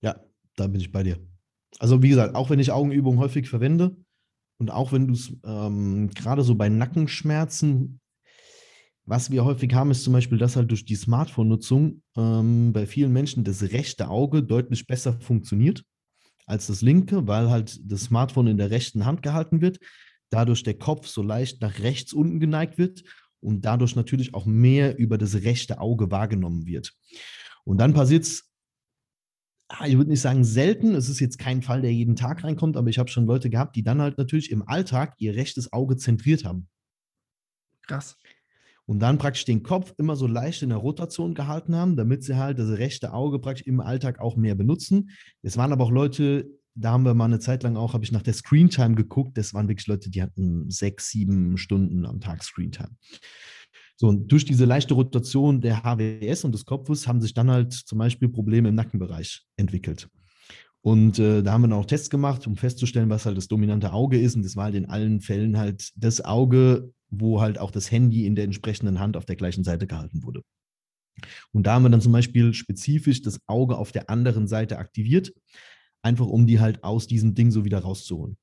[0.03, 0.19] Ja,
[0.57, 1.19] da bin ich bei dir.
[1.79, 3.95] Also wie gesagt, auch wenn ich Augenübungen häufig verwende
[4.59, 8.01] und auch wenn du es ähm, gerade so bei Nackenschmerzen,
[9.05, 13.12] was wir häufig haben, ist zum Beispiel, dass halt durch die Smartphone-Nutzung ähm, bei vielen
[13.12, 15.85] Menschen das rechte Auge deutlich besser funktioniert
[16.47, 19.79] als das linke, weil halt das Smartphone in der rechten Hand gehalten wird,
[20.31, 23.03] dadurch der Kopf so leicht nach rechts unten geneigt wird
[23.41, 26.93] und dadurch natürlich auch mehr über das rechte Auge wahrgenommen wird.
[27.65, 28.51] Und dann passiert es,
[29.69, 32.77] ah, ich würde nicht sagen selten, es ist jetzt kein Fall, der jeden Tag reinkommt,
[32.77, 35.97] aber ich habe schon Leute gehabt, die dann halt natürlich im Alltag ihr rechtes Auge
[35.97, 36.69] zentriert haben.
[37.87, 38.17] Krass
[38.87, 42.37] und dann praktisch den Kopf immer so leicht in der Rotation gehalten haben, damit sie
[42.37, 45.11] halt das rechte Auge praktisch im Alltag auch mehr benutzen.
[45.42, 48.12] Es waren aber auch Leute, da haben wir mal eine Zeit lang auch, habe ich
[48.12, 52.44] nach der Screentime geguckt, das waren wirklich Leute, die hatten sechs, sieben Stunden am Tag
[52.44, 52.90] Screentime.
[53.96, 57.72] So, und durch diese leichte Rotation der HWS und des Kopfes haben sich dann halt
[57.72, 60.09] zum Beispiel Probleme im Nackenbereich entwickelt.
[60.83, 63.92] Und äh, da haben wir dann auch Tests gemacht, um festzustellen, was halt das dominante
[63.92, 64.37] Auge ist.
[64.37, 68.27] Und das war halt in allen Fällen halt das Auge, wo halt auch das Handy
[68.27, 70.42] in der entsprechenden Hand auf der gleichen Seite gehalten wurde.
[71.53, 75.33] Und da haben wir dann zum Beispiel spezifisch das Auge auf der anderen Seite aktiviert,
[76.03, 78.37] einfach um die halt aus diesem Ding so wieder rauszuholen.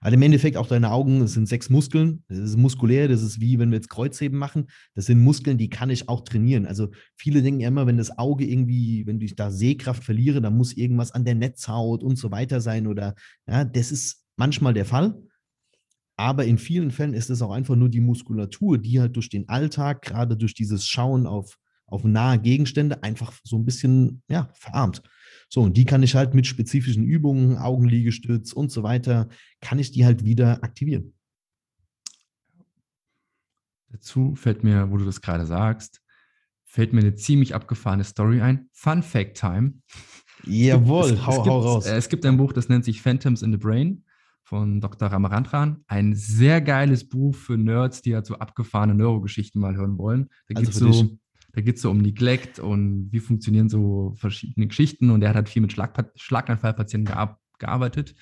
[0.00, 3.40] Also im Endeffekt auch deine Augen, das sind sechs Muskeln, das ist muskulär, das ist
[3.40, 6.66] wie wenn wir jetzt Kreuzheben machen, das sind Muskeln, die kann ich auch trainieren.
[6.66, 10.56] Also viele denken ja immer, wenn das Auge irgendwie, wenn ich da Sehkraft verliere, dann
[10.56, 13.14] muss irgendwas an der Netzhaut und so weiter sein oder
[13.48, 15.20] ja, das ist manchmal der Fall.
[16.16, 19.48] Aber in vielen Fällen ist es auch einfach nur die Muskulatur, die halt durch den
[19.48, 25.02] Alltag, gerade durch dieses Schauen auf, auf nahe Gegenstände, einfach so ein bisschen ja, verarmt.
[25.50, 29.28] So, und die kann ich halt mit spezifischen Übungen, Augenliegestütz und so weiter,
[29.60, 31.12] kann ich die halt wieder aktivieren.
[33.90, 36.02] Dazu fällt mir, wo du das gerade sagst,
[36.64, 38.68] fällt mir eine ziemlich abgefahrene Story ein.
[38.72, 39.74] Fun Fact Time.
[40.44, 41.86] Jawohl, es, hau, es gibt, hau raus.
[41.86, 44.05] Es gibt ein Buch, das nennt sich Phantoms in the Brain
[44.46, 45.08] von Dr.
[45.08, 45.82] Ramarantran.
[45.88, 50.28] Ein sehr geiles Buch für Nerds, die halt so abgefahrene Neurogeschichten mal hören wollen.
[50.48, 51.18] Da also geht es so,
[51.52, 55.10] da geht's so um Neglect und wie funktionieren so verschiedene Geschichten.
[55.10, 58.14] Und er hat halt viel mit Schlag Schlaganfallpatienten gear gearbeitet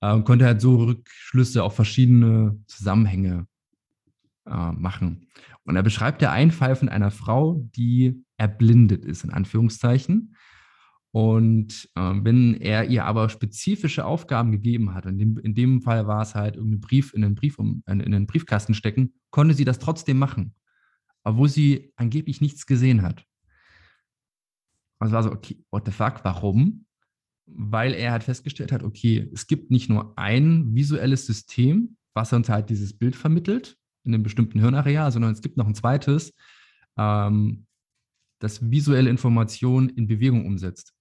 [0.00, 3.46] äh, und konnte halt so Rückschlüsse auf verschiedene Zusammenhänge
[4.46, 5.28] äh, machen.
[5.62, 10.34] Und er beschreibt ja einen Fall von einer Frau, die erblindet ist, in Anführungszeichen.
[11.14, 16.08] Und ähm, wenn er ihr aber spezifische Aufgaben gegeben hat, in dem, in dem Fall
[16.08, 19.64] war es halt irgendeinen Brief in den Brief um, in, den Briefkasten stecken, konnte sie
[19.64, 20.56] das trotzdem machen,
[21.22, 23.24] obwohl sie angeblich nichts gesehen hat.
[24.98, 26.84] Es war so, okay, what the fuck, warum?
[27.46, 32.48] Weil er halt festgestellt hat, okay, es gibt nicht nur ein visuelles System, was uns
[32.48, 36.34] halt dieses Bild vermittelt in einem bestimmten Hirnareal, sondern es gibt noch ein zweites,
[36.98, 37.66] ähm,
[38.40, 40.93] das visuelle Informationen in Bewegung umsetzt.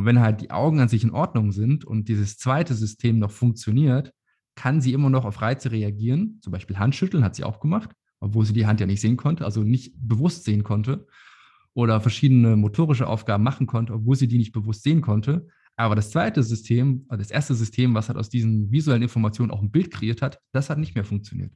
[0.00, 3.30] Und wenn halt die Augen an sich in Ordnung sind und dieses zweite System noch
[3.30, 4.14] funktioniert,
[4.54, 6.38] kann sie immer noch auf Reize reagieren.
[6.40, 9.44] Zum Beispiel Handschütteln hat sie auch gemacht, obwohl sie die Hand ja nicht sehen konnte,
[9.44, 11.06] also nicht bewusst sehen konnte.
[11.74, 15.46] Oder verschiedene motorische Aufgaben machen konnte, obwohl sie die nicht bewusst sehen konnte.
[15.76, 19.60] Aber das zweite System, also das erste System, was halt aus diesen visuellen Informationen auch
[19.60, 21.52] ein Bild kreiert hat, das hat nicht mehr funktioniert.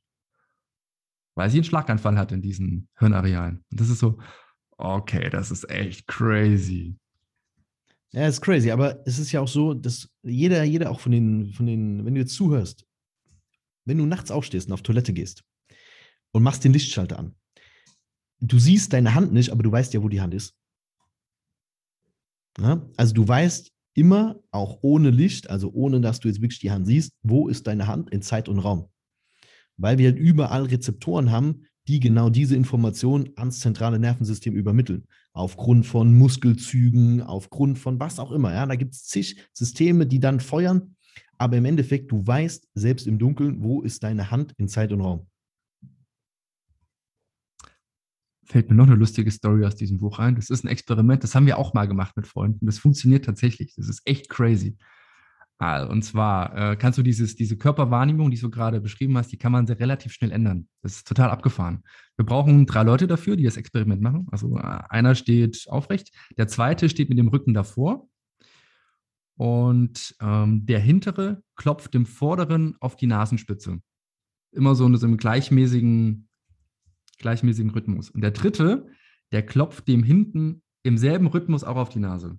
[1.35, 3.65] Weil sie einen Schlaganfall hat in diesen Hirnarealen.
[3.71, 4.19] Und das ist so,
[4.77, 6.99] okay, das ist echt crazy.
[8.15, 11.53] Ja, ist crazy, aber es ist ja auch so, dass jeder, jeder auch von den,
[11.53, 12.87] von den, wenn du jetzt zuhörst,
[13.85, 15.43] wenn du nachts aufstehst und auf Toilette gehst
[16.33, 17.35] und machst den Lichtschalter an,
[18.41, 20.55] du siehst deine Hand nicht, aber du weißt ja, wo die Hand ist.
[22.59, 22.89] Ja?
[22.97, 26.87] Also du weißt, immer auch ohne Licht, also ohne dass du jetzt wirklich die Hand
[26.87, 28.91] siehst, wo ist deine Hand in Zeit und Raum.
[29.77, 35.05] Weil wir halt überall Rezeptoren haben, die genau diese Information ans zentrale Nervensystem übermitteln.
[35.33, 38.53] Aufgrund von Muskelzügen, aufgrund von was auch immer.
[38.53, 40.97] Ja, da gibt es zig Systeme, die dann feuern.
[41.37, 45.01] Aber im Endeffekt, du weißt selbst im Dunkeln, wo ist deine Hand in Zeit und
[45.01, 45.27] Raum.
[48.47, 50.37] Fällt mir noch eine lustige Story aus diesem Buch ein.
[50.37, 52.67] Das ist ein Experiment, das haben wir auch mal gemacht mit Freunden.
[52.67, 53.75] Das funktioniert tatsächlich.
[53.75, 54.77] Das ist echt crazy.
[55.59, 59.39] Ah, und zwar äh, kannst du dieses, diese Körperwahrnehmung, die du gerade beschrieben hast, die
[59.39, 60.69] kann man sehr relativ schnell ändern.
[60.83, 61.85] Das ist total abgefahren.
[62.17, 64.27] Wir brauchen drei Leute dafür, die das Experiment machen.
[64.33, 68.09] Also äh, einer steht aufrecht, der zweite steht mit dem Rücken davor
[69.37, 73.81] und ähm, der hintere klopft dem vorderen auf die Nasenspitze.
[74.53, 76.29] Immer so in so einem gleichmäßigen,
[77.19, 78.11] gleichmäßigen Rhythmus.
[78.11, 78.89] Und der dritte,
[79.33, 82.39] der klopft dem hinten im selben Rhythmus auch auf die Nase.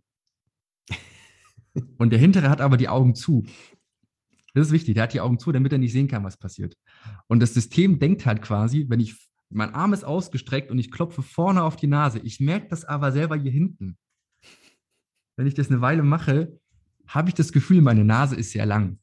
[1.98, 3.44] Und der hintere hat aber die Augen zu.
[4.54, 6.78] Das ist wichtig, der hat die Augen zu, damit er nicht sehen kann, was passiert.
[7.28, 9.16] Und das System denkt halt quasi, wenn ich,
[9.50, 13.12] mein Arm ist ausgestreckt und ich klopfe vorne auf die Nase, ich merke das aber
[13.12, 13.98] selber hier hinten.
[15.36, 16.58] Wenn ich das eine Weile mache,
[17.08, 19.00] habe ich das Gefühl, meine Nase ist sehr lang.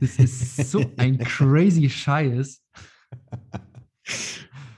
[0.00, 2.62] Das ist so ein crazy Scheiß.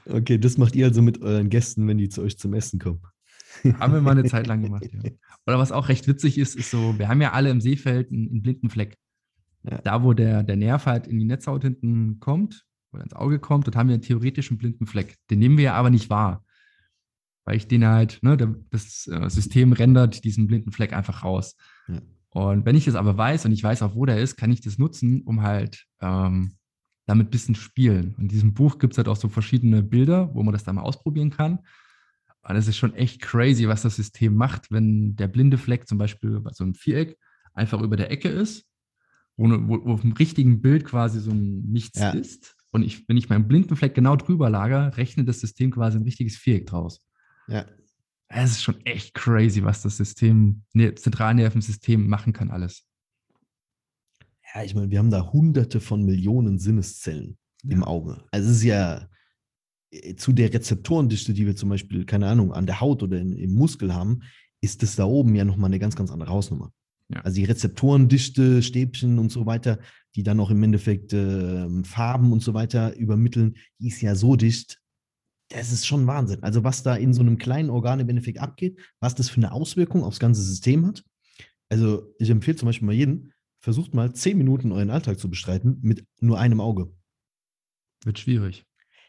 [0.04, 3.02] Okay, das macht ihr also mit euren Gästen, wenn die zu euch zum Essen kommen.
[3.78, 5.00] Haben wir mal eine Zeit lang gemacht, ja.
[5.46, 8.28] Oder was auch recht witzig ist, ist so, wir haben ja alle im Seefeld einen,
[8.30, 8.96] einen blinden Fleck.
[9.62, 9.78] Ja.
[9.78, 13.66] Da, wo der, der Nerv halt in die Netzhaut hinten kommt oder ins Auge kommt,
[13.66, 15.16] dort haben wir einen theoretischen blinden Fleck.
[15.30, 16.44] Den nehmen wir ja aber nicht wahr.
[17.44, 18.36] Weil ich den halt, ne,
[18.70, 21.56] das äh, System rendert diesen blinden Fleck einfach raus.
[21.86, 22.00] Ja.
[22.30, 24.60] Und wenn ich das aber weiß und ich weiß auch, wo der ist, kann ich
[24.60, 26.56] das nutzen, um halt ähm,
[27.06, 28.14] damit ein bisschen spielen.
[28.16, 30.74] Und in diesem Buch gibt es halt auch so verschiedene Bilder, wo man das dann
[30.74, 31.60] mal ausprobieren kann.
[32.48, 35.98] Und es ist schon echt crazy, was das System macht, wenn der blinde Fleck zum
[35.98, 37.18] Beispiel bei so einem Viereck
[37.54, 38.64] einfach über der Ecke ist,
[39.36, 42.10] wo, wo, wo auf dem richtigen Bild quasi so ein Nichts ja.
[42.10, 42.54] ist.
[42.70, 46.04] Und ich, wenn ich meinen blinden Fleck genau drüber lager, rechnet das System quasi ein
[46.04, 47.02] richtiges Viereck draus.
[47.48, 47.66] Ja.
[48.28, 52.84] Es ist schon echt crazy, was das System, ne, Zentralnervensystem machen kann, alles.
[54.54, 57.72] Ja, ich meine, wir haben da hunderte von Millionen Sinneszellen ja.
[57.72, 58.24] im Auge.
[58.30, 59.08] Also es ist ja,
[60.16, 63.54] zu der Rezeptorendichte, die wir zum Beispiel, keine Ahnung, an der Haut oder in, im
[63.54, 64.20] Muskel haben,
[64.60, 66.72] ist das da oben ja nochmal eine ganz, ganz andere Hausnummer.
[67.08, 67.20] Ja.
[67.20, 69.78] Also die Rezeptorendichte, Stäbchen und so weiter,
[70.14, 74.34] die dann auch im Endeffekt äh, Farben und so weiter übermitteln, die ist ja so
[74.34, 74.80] dicht,
[75.50, 76.42] das ist schon Wahnsinn.
[76.42, 79.52] Also was da in so einem kleinen Organ im Endeffekt abgeht, was das für eine
[79.52, 81.04] Auswirkung aufs ganze System hat.
[81.68, 85.78] Also ich empfehle zum Beispiel mal jeden, versucht mal zehn Minuten euren Alltag zu bestreiten
[85.82, 86.92] mit nur einem Auge.
[88.04, 88.64] Wird schwierig.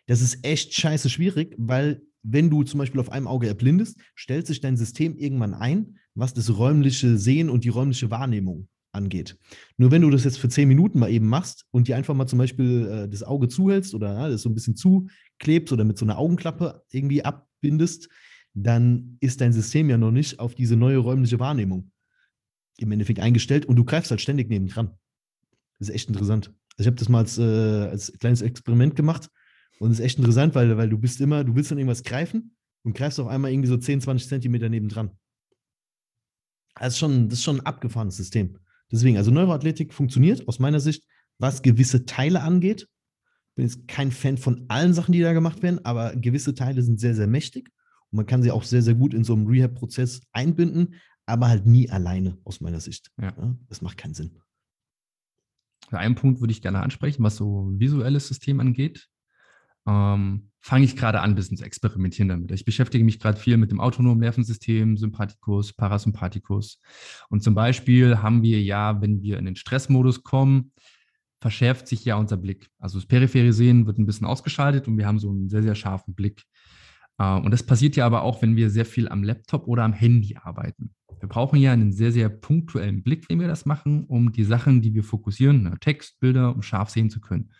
[0.07, 4.47] Das ist echt scheiße schwierig, weil wenn du zum Beispiel auf einem Auge erblindest, stellt
[4.47, 9.37] sich dein System irgendwann ein, was das räumliche Sehen und die räumliche Wahrnehmung angeht.
[9.77, 12.27] Nur wenn du das jetzt für zehn Minuten mal eben machst und dir einfach mal
[12.27, 15.97] zum Beispiel äh, das Auge zuhältst oder ja, das so ein bisschen zuklebst oder mit
[15.97, 18.09] so einer Augenklappe irgendwie abbindest,
[18.53, 21.91] dann ist dein System ja noch nicht auf diese neue räumliche Wahrnehmung
[22.77, 24.97] im Endeffekt eingestellt und du greifst halt ständig nebendran.
[25.79, 26.53] Das ist echt interessant.
[26.77, 29.29] Also ich habe das mal als, äh, als kleines Experiment gemacht
[29.79, 32.55] und es ist echt interessant, weil, weil du bist immer, du willst dann irgendwas greifen
[32.83, 35.11] und greifst auf einmal irgendwie so 10, 20 Zentimeter nebendran.
[36.75, 38.59] Das ist schon, das ist schon ein abgefahrenes System.
[38.91, 41.03] Deswegen, also Neuroathletik funktioniert aus meiner Sicht,
[41.37, 42.87] was gewisse Teile angeht.
[43.55, 46.99] Bin jetzt kein Fan von allen Sachen, die da gemacht werden, aber gewisse Teile sind
[46.99, 47.69] sehr, sehr mächtig
[48.11, 51.65] und man kann sie auch sehr, sehr gut in so einem Rehab-Prozess einbinden, aber halt
[51.65, 53.11] nie alleine aus meiner Sicht.
[53.19, 53.33] Ja.
[53.35, 54.39] Ja, das macht keinen Sinn.
[55.89, 59.09] Einen Punkt würde ich gerne ansprechen, was so visuelles System angeht
[59.87, 62.51] ähm, fange ich gerade an, ein bisschen zu experimentieren damit.
[62.51, 66.81] Ich beschäftige mich gerade viel mit dem autonomen Nervensystem, Sympathikus, Parasympathikus.
[67.29, 70.73] Und zum Beispiel haben wir ja, wenn wir in den Stressmodus kommen,
[71.39, 72.67] verschärft sich ja unser Blick.
[72.79, 75.75] Also das periphere Sehen wird ein bisschen ausgeschaltet und wir haben so einen sehr, sehr
[75.75, 76.43] scharfen Blick.
[77.17, 79.93] Äh, und das passiert ja aber auch, wenn wir sehr viel am Laptop oder am
[79.93, 80.93] Handy arbeiten.
[81.19, 84.81] Wir brauchen ja einen sehr, sehr punktuellen Blick, wenn wir das machen, um die Sachen,
[84.81, 87.53] die wir fokussieren, ne, Text, Bilder, um scharf sehen zu können.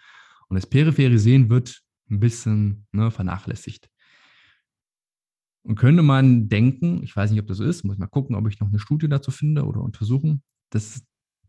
[0.50, 3.90] Und das periphere Sehen wird ein bisschen ne, vernachlässigt.
[5.64, 8.36] Und könnte man denken, ich weiß nicht, ob das so ist, muss ich mal gucken,
[8.36, 11.02] ob ich noch eine Studie dazu finde oder untersuchen, dass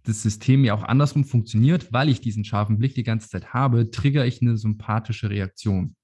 [0.02, 3.90] das System ja auch andersrum funktioniert, weil ich diesen scharfen Blick die ganze Zeit habe,
[3.90, 5.94] trigger ich eine sympathische Reaktion.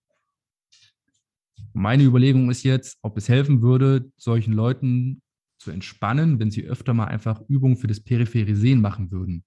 [1.72, 5.22] Meine Überlegung ist jetzt, ob es helfen würde, solchen Leuten
[5.58, 9.44] zu entspannen, wenn sie öfter mal einfach Übungen für das periphere Sehen machen würden.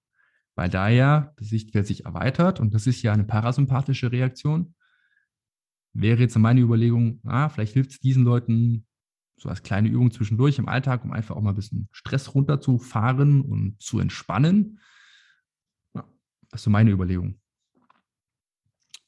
[0.56, 4.74] Weil da ja das Sichtfeld sich erweitert und das ist ja eine parasympathische Reaktion
[6.00, 8.86] wäre jetzt meine Überlegung, ah, vielleicht hilft es diesen Leuten
[9.36, 13.40] so als kleine Übung zwischendurch im Alltag, um einfach auch mal ein bisschen Stress runterzufahren
[13.40, 14.80] und zu entspannen.
[15.94, 16.04] Ja,
[16.50, 17.38] das ist so meine Überlegung.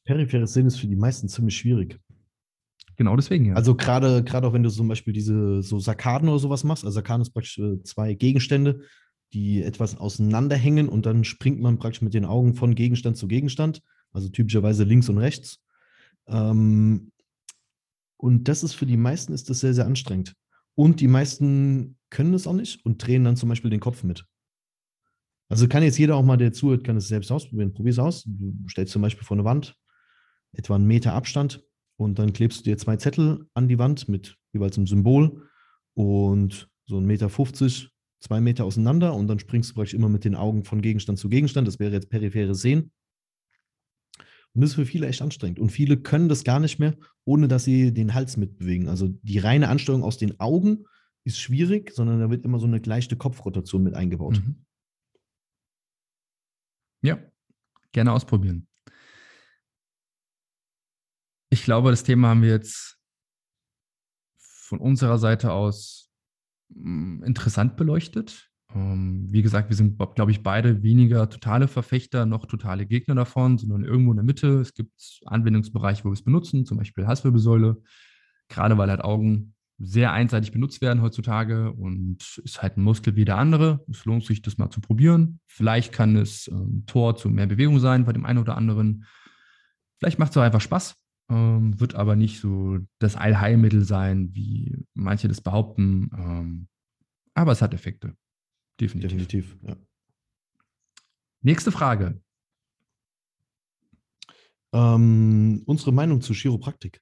[0.05, 2.01] Peripheres Sehen ist für die meisten ziemlich schwierig.
[2.97, 3.55] Genau deswegen, ja.
[3.55, 6.95] Also gerade, gerade auch wenn du zum Beispiel diese so Sarkaden oder sowas machst, also
[6.95, 8.83] Sarkaden ist praktisch äh, zwei Gegenstände,
[9.33, 13.83] die etwas auseinanderhängen und dann springt man praktisch mit den Augen von Gegenstand zu Gegenstand,
[14.13, 15.63] also typischerweise links und rechts.
[16.31, 17.11] Ähm,
[18.17, 20.35] und das ist für die meisten ist das sehr, sehr anstrengend.
[20.75, 24.25] Und die meisten können es auch nicht und drehen dann zum Beispiel den Kopf mit.
[25.49, 27.73] Also kann jetzt jeder auch mal, der zuhört, kann es selbst ausprobieren.
[27.73, 28.25] Probier es aus.
[28.25, 29.77] Du stellst zum Beispiel vor eine Wand,
[30.53, 31.65] etwa einen Meter Abstand
[31.97, 35.49] und dann klebst du dir zwei Zettel an die Wand mit jeweils einem Symbol
[35.95, 40.25] und so ein Meter 50, zwei Meter auseinander und dann springst du praktisch immer mit
[40.25, 41.67] den Augen von Gegenstand zu Gegenstand.
[41.67, 42.93] Das wäre jetzt peripheres Sehen.
[44.55, 45.59] Und das ist für viele echt anstrengend.
[45.59, 48.89] Und viele können das gar nicht mehr, ohne dass sie den Hals mitbewegen.
[48.89, 50.85] Also die reine Ansteuerung aus den Augen
[51.25, 54.43] ist schwierig, sondern da wird immer so eine leichte Kopfrotation mit eingebaut.
[54.43, 54.65] Mhm.
[57.03, 57.19] Ja,
[57.93, 58.67] gerne ausprobieren.
[61.51, 62.99] Ich glaube, das Thema haben wir jetzt
[64.37, 66.13] von unserer Seite aus
[66.73, 68.50] hm, interessant beleuchtet.
[68.75, 73.59] Ähm, wie gesagt, wir sind, glaube ich, beide weniger totale Verfechter noch totale Gegner davon,
[73.59, 74.61] sondern irgendwo in der Mitte.
[74.61, 77.83] Es gibt Anwendungsbereiche, wo wir es benutzen, zum Beispiel Halswirbelsäule,
[78.49, 83.25] gerade weil halt Augen sehr einseitig benutzt werden heutzutage und ist halt ein Muskel wie
[83.25, 83.85] der andere.
[83.91, 85.41] Es lohnt sich, das mal zu probieren.
[85.47, 89.07] Vielleicht kann es ähm, Tor zu mehr Bewegung sein bei dem einen oder anderen.
[89.99, 90.97] Vielleicht macht es auch einfach Spaß,
[91.31, 96.69] ähm, wird aber nicht so das Allheilmittel sein, wie manche das behaupten.
[97.35, 98.15] Aber es hat Effekte.
[98.81, 99.11] Definitiv.
[99.11, 99.77] Definitiv, ja.
[101.43, 102.21] Nächste Frage.
[104.73, 107.01] Ähm, unsere Meinung zu Chiropraktik.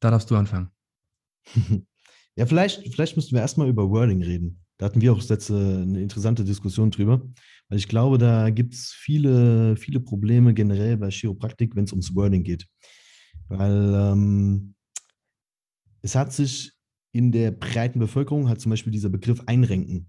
[0.00, 0.70] Da darfst du anfangen.
[2.36, 4.62] ja, vielleicht, vielleicht müssten wir erstmal über Wording reden.
[4.78, 7.22] Da hatten wir auch jetzt eine interessante Diskussion drüber.
[7.68, 12.14] Weil ich glaube, da gibt es viele, viele Probleme generell bei Chiropraktik, wenn es ums
[12.14, 12.66] Wording geht.
[13.48, 14.74] Weil ähm,
[16.02, 16.75] es hat sich
[17.16, 20.06] in der breiten Bevölkerung hat zum Beispiel dieser Begriff Einrenken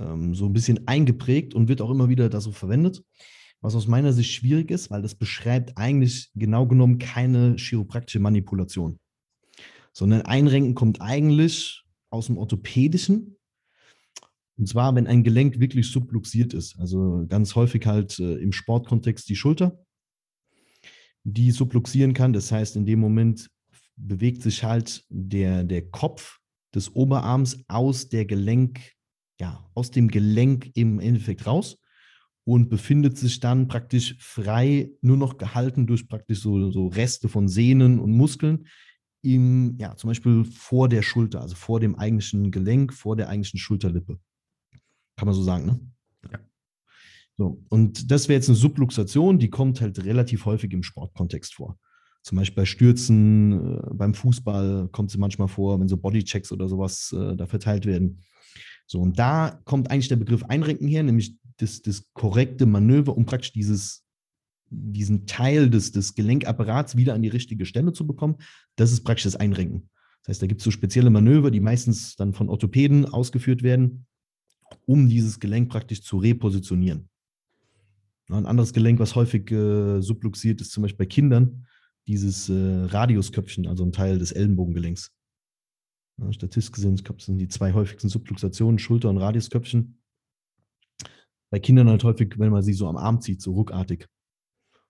[0.00, 3.04] ähm, so ein bisschen eingeprägt und wird auch immer wieder da so verwendet.
[3.60, 8.98] Was aus meiner Sicht schwierig ist, weil das beschreibt eigentlich genau genommen keine chiropraktische Manipulation.
[9.92, 13.36] Sondern Einrenken kommt eigentlich aus dem Orthopädischen.
[14.56, 16.76] Und zwar, wenn ein Gelenk wirklich subluxiert ist.
[16.80, 19.78] Also ganz häufig halt äh, im Sportkontext die Schulter,
[21.22, 22.32] die subluxieren kann.
[22.32, 23.48] Das heißt, in dem Moment
[23.96, 26.38] bewegt sich halt der, der Kopf
[26.74, 28.92] des Oberarms aus der Gelenk,
[29.40, 31.78] ja, aus dem Gelenk im Endeffekt raus
[32.44, 37.48] und befindet sich dann praktisch frei, nur noch gehalten durch praktisch so, so Reste von
[37.48, 38.66] Sehnen und Muskeln
[39.22, 43.58] im, ja, zum Beispiel vor der Schulter, also vor dem eigentlichen Gelenk, vor der eigentlichen
[43.58, 44.18] Schulterlippe.
[45.16, 45.80] Kann man so sagen, ne?
[46.30, 46.40] Ja.
[47.38, 51.78] So, und das wäre jetzt eine Subluxation, die kommt halt relativ häufig im Sportkontext vor.
[52.24, 56.68] Zum Beispiel bei Stürzen, äh, beim Fußball kommt sie manchmal vor, wenn so Bodychecks oder
[56.70, 58.22] sowas äh, da verteilt werden.
[58.86, 63.26] So, und da kommt eigentlich der Begriff Einrenken her, nämlich das, das korrekte Manöver, um
[63.26, 64.06] praktisch dieses,
[64.70, 68.36] diesen Teil des, des Gelenkapparats wieder an die richtige Stelle zu bekommen.
[68.76, 69.90] Das ist praktisch das Einrenken.
[70.22, 74.06] Das heißt, da gibt es so spezielle Manöver, die meistens dann von Orthopäden ausgeführt werden,
[74.86, 77.10] um dieses Gelenk praktisch zu repositionieren.
[78.30, 81.66] Ein anderes Gelenk, was häufig äh, subluxiert ist, zum Beispiel bei Kindern,
[82.06, 85.12] dieses äh, Radiusköpfchen, also ein Teil des Ellenbogengelenks.
[86.20, 89.98] Ja, statistisch gesehen, sind die zwei häufigsten Subluxationen, Schulter- und Radiusköpfchen.
[91.50, 94.06] Bei Kindern halt häufig, wenn man sie so am Arm zieht, so ruckartig.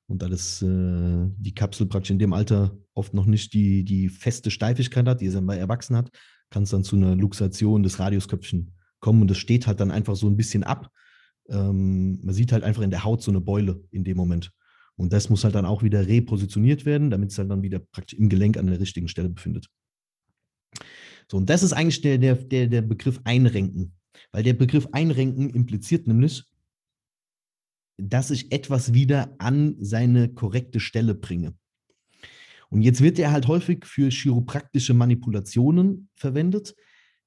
[0.06, 4.08] Und da das, äh, die Kapsel praktisch in dem Alter oft noch nicht die, die
[4.08, 6.10] feste Steifigkeit hat, die es dann bei Erwachsenen hat,
[6.50, 9.22] kann es dann zu einer Luxation des Radiusköpfchen kommen.
[9.22, 10.90] Und das steht halt dann einfach so ein bisschen ab.
[11.48, 14.52] Ähm, man sieht halt einfach in der Haut so eine Beule in dem Moment.
[14.96, 18.18] Und das muss halt dann auch wieder repositioniert werden, damit es halt dann wieder praktisch
[18.18, 19.68] im Gelenk an der richtigen Stelle befindet.
[21.30, 23.94] So, und das ist eigentlich der, der, der, Begriff Einrenken.
[24.30, 26.44] Weil der Begriff Einrenken impliziert nämlich,
[27.96, 31.54] dass ich etwas wieder an seine korrekte Stelle bringe.
[32.70, 36.74] Und jetzt wird er halt häufig für chiropraktische Manipulationen verwendet,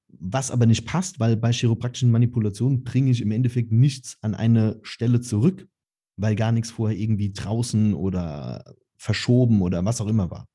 [0.08, 4.78] was aber nicht passt, weil bei chiropraktischen Manipulationen bringe ich im Endeffekt nichts an eine
[4.82, 5.66] Stelle zurück,
[6.18, 10.46] weil gar nichts vorher irgendwie draußen oder verschoben oder was auch immer war.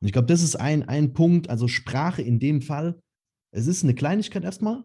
[0.00, 3.00] Und ich glaube, das ist ein, ein Punkt, also Sprache in dem Fall,
[3.52, 4.84] es ist eine Kleinigkeit erstmal,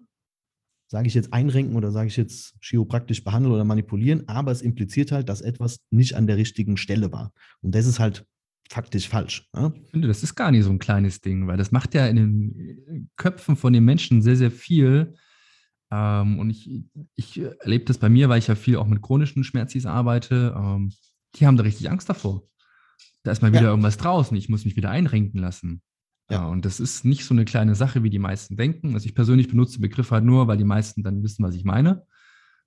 [0.89, 5.11] sage ich jetzt einrenken oder sage ich jetzt chiropraktisch behandeln oder manipulieren, aber es impliziert
[5.11, 7.33] halt, dass etwas nicht an der richtigen Stelle war.
[7.61, 8.25] Und das ist halt
[8.69, 9.49] faktisch falsch.
[9.55, 9.73] Ja?
[9.83, 12.15] Ich finde, das ist gar nicht so ein kleines Ding, weil das macht ja in
[12.15, 15.15] den Köpfen von den Menschen sehr, sehr viel.
[15.91, 16.83] Ähm, und ich,
[17.15, 20.53] ich erlebe das bei mir, weil ich ja viel auch mit chronischen Schmerzis arbeite.
[20.57, 20.93] Ähm,
[21.35, 22.43] die haben da richtig Angst davor.
[23.23, 23.69] Da ist mal wieder ja.
[23.69, 25.81] irgendwas draußen, ich muss mich wieder einrenken lassen.
[26.29, 26.45] Ja.
[26.45, 28.95] und das ist nicht so eine kleine Sache, wie die meisten denken.
[28.95, 31.63] Also ich persönlich benutze den Begriff halt nur, weil die meisten dann wissen, was ich
[31.63, 32.05] meine.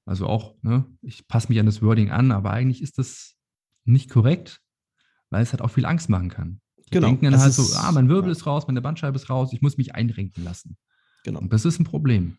[0.07, 3.37] Also auch, ne, ich passe mich an das Wording an, aber eigentlich ist das
[3.85, 4.63] nicht korrekt,
[5.29, 6.61] weil es halt auch viel Angst machen kann.
[6.79, 7.09] Die genau.
[7.09, 8.33] denken dann halt so, ah, mein Wirbel ja.
[8.33, 10.79] ist raus, meine Bandscheibe ist raus, ich muss mich einrenken lassen.
[11.25, 11.41] Genau.
[11.41, 12.39] Und das ist ein Problem.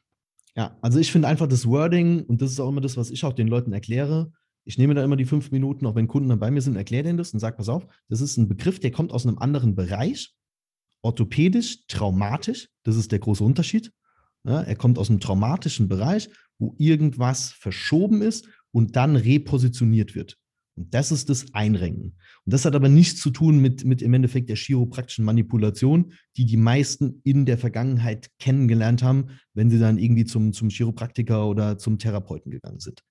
[0.55, 3.23] Ja, also ich finde einfach das Wording, und das ist auch immer das, was ich
[3.23, 4.31] auch den Leuten erkläre.
[4.65, 7.03] Ich nehme da immer die fünf Minuten, auch wenn Kunden dann bei mir sind, erkläre
[7.03, 9.75] denen das und sage, pass auf, das ist ein Begriff, der kommt aus einem anderen
[9.75, 10.33] Bereich.
[11.01, 13.91] Orthopädisch, traumatisch, das ist der große Unterschied.
[14.43, 16.29] Ja, er kommt aus einem traumatischen Bereich,
[16.59, 20.37] wo irgendwas verschoben ist und dann repositioniert wird.
[20.75, 22.15] Und das ist das Einrenken.
[22.45, 26.45] Und das hat aber nichts zu tun mit, mit im Endeffekt der chiropraktischen Manipulation, die
[26.45, 31.77] die meisten in der Vergangenheit kennengelernt haben, wenn sie dann irgendwie zum, zum Chiropraktiker oder
[31.77, 33.01] zum Therapeuten gegangen sind.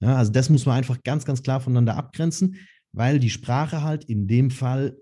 [0.00, 2.56] Ja, also das muss man einfach ganz, ganz klar voneinander abgrenzen,
[2.92, 4.96] weil die Sprache halt in dem Fall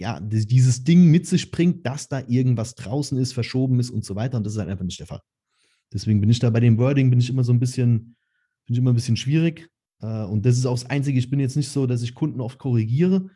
[0.00, 4.14] ja, dieses Ding mit sich bringt, dass da irgendwas draußen ist, verschoben ist und so
[4.14, 4.36] weiter.
[4.36, 5.20] Und das ist halt einfach nicht der Fall.
[5.92, 8.16] Deswegen bin ich da bei dem Wording, bin ich immer so ein bisschen,
[8.66, 9.68] bin ich immer ein bisschen schwierig.
[10.00, 12.40] Äh, und das ist auch das Einzige, ich bin jetzt nicht so, dass ich Kunden
[12.40, 13.28] oft korrigiere.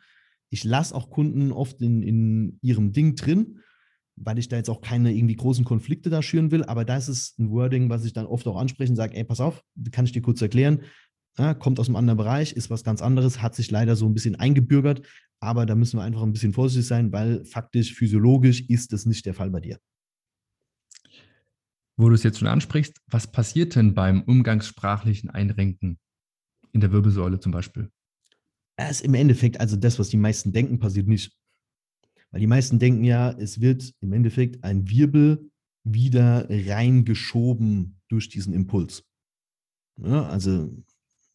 [0.49, 3.59] Ich lasse auch Kunden oft in, in ihrem Ding drin,
[4.15, 6.63] weil ich da jetzt auch keine irgendwie großen Konflikte da schüren will.
[6.63, 9.39] Aber das ist ein Wording, was ich dann oft auch anspreche und sage, ey, pass
[9.39, 10.81] auf, kann ich dir kurz erklären.
[11.37, 14.13] Ja, kommt aus einem anderen Bereich, ist was ganz anderes, hat sich leider so ein
[14.13, 15.01] bisschen eingebürgert.
[15.39, 19.25] Aber da müssen wir einfach ein bisschen vorsichtig sein, weil faktisch, physiologisch ist das nicht
[19.25, 19.79] der Fall bei dir.
[21.97, 25.99] Wo du es jetzt schon ansprichst, was passiert denn beim umgangssprachlichen Einrenken?
[26.73, 27.89] In der Wirbelsäule zum Beispiel?
[28.75, 31.31] Es ist im Endeffekt, also das, was die meisten denken, passiert nicht.
[32.31, 35.51] Weil die meisten denken ja, es wird im Endeffekt ein Wirbel
[35.83, 39.03] wieder reingeschoben durch diesen Impuls.
[40.01, 40.75] Ja, also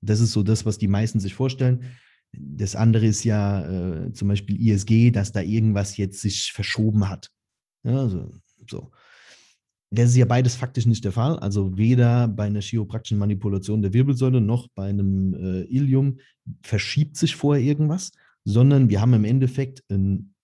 [0.00, 1.84] das ist so das, was die meisten sich vorstellen.
[2.32, 7.30] Das andere ist ja äh, zum Beispiel ISG, dass da irgendwas jetzt sich verschoben hat.
[7.84, 8.32] Ja, also,
[8.68, 8.90] so.
[9.90, 11.38] Das ist ja beides faktisch nicht der Fall.
[11.38, 16.18] Also weder bei einer chiropraktischen Manipulation der Wirbelsäule noch bei einem äh, Ilium
[16.62, 18.12] verschiebt sich vorher irgendwas,
[18.44, 20.34] sondern wir haben im Endeffekt in,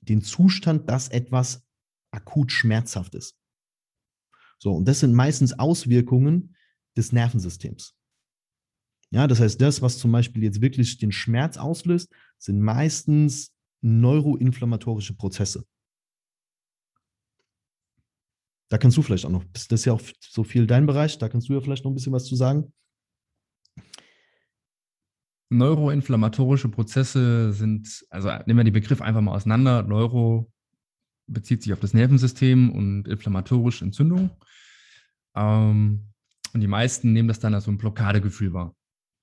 [0.00, 1.62] den Zustand, dass etwas
[2.10, 3.36] akut schmerzhaft ist.
[4.58, 6.56] So, und das sind meistens Auswirkungen
[6.96, 7.94] des Nervensystems.
[9.12, 15.14] Ja, das heißt, das, was zum Beispiel jetzt wirklich den Schmerz auslöst, sind meistens neuroinflammatorische
[15.14, 15.64] Prozesse.
[18.70, 21.28] Da kannst du vielleicht auch noch, das ist ja auch so viel dein Bereich, da
[21.28, 22.72] kannst du ja vielleicht noch ein bisschen was zu sagen.
[25.52, 29.82] Neuroinflammatorische Prozesse sind, also nehmen wir den Begriff einfach mal auseinander.
[29.82, 30.52] Neuro
[31.26, 34.30] bezieht sich auf das Nervensystem und inflammatorische Entzündung.
[35.34, 36.12] Ähm,
[36.52, 38.76] und die meisten nehmen das dann als so ein Blockadegefühl wahr.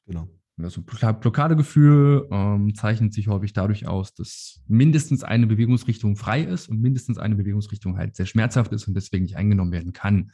[0.05, 0.27] Genau.
[0.62, 6.82] Also Blockadegefühl ähm, zeichnet sich häufig dadurch aus, dass mindestens eine Bewegungsrichtung frei ist und
[6.82, 10.32] mindestens eine Bewegungsrichtung halt sehr schmerzhaft ist und deswegen nicht eingenommen werden kann.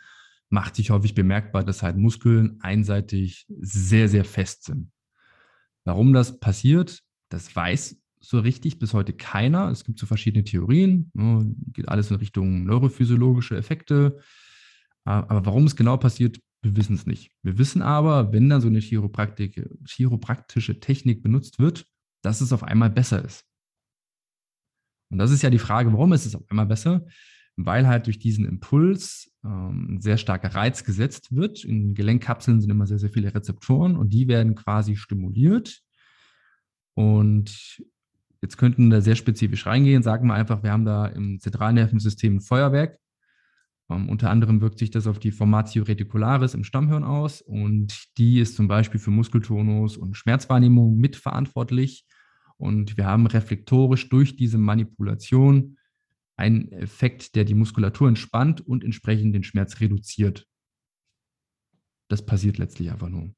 [0.49, 4.91] Macht sich häufig bemerkbar, dass halt Muskeln einseitig sehr, sehr fest sind.
[5.83, 9.69] Warum das passiert, das weiß so richtig bis heute keiner.
[9.69, 14.19] Es gibt so verschiedene Theorien, ne, geht alles in Richtung neurophysiologische Effekte.
[15.03, 17.31] Aber warum es genau passiert, wir wissen es nicht.
[17.43, 21.85] Wir wissen aber, wenn dann so eine chiropraktische Technik benutzt wird,
[22.23, 23.45] dass es auf einmal besser ist.
[25.11, 27.05] Und das ist ja die Frage, warum ist es auf einmal besser?
[27.57, 31.65] Weil halt durch diesen Impuls ähm, ein sehr starker Reiz gesetzt wird.
[31.65, 35.81] In Gelenkkapseln sind immer sehr, sehr viele Rezeptoren und die werden quasi stimuliert.
[36.95, 37.83] Und
[38.41, 42.41] jetzt könnten da sehr spezifisch reingehen, sagen wir einfach, wir haben da im Zentralnervensystem ein
[42.41, 42.97] Feuerwerk
[43.93, 48.39] ähm, unter anderem wirkt sich das auf die Formatio reticularis im Stammhirn aus und die
[48.39, 52.05] ist zum Beispiel für Muskeltonus und Schmerzwahrnehmung mitverantwortlich.
[52.57, 55.77] Und wir haben reflektorisch durch diese Manipulation
[56.35, 60.47] einen Effekt, der die Muskulatur entspannt und entsprechend den Schmerz reduziert.
[62.09, 63.33] Das passiert letztlich einfach nur.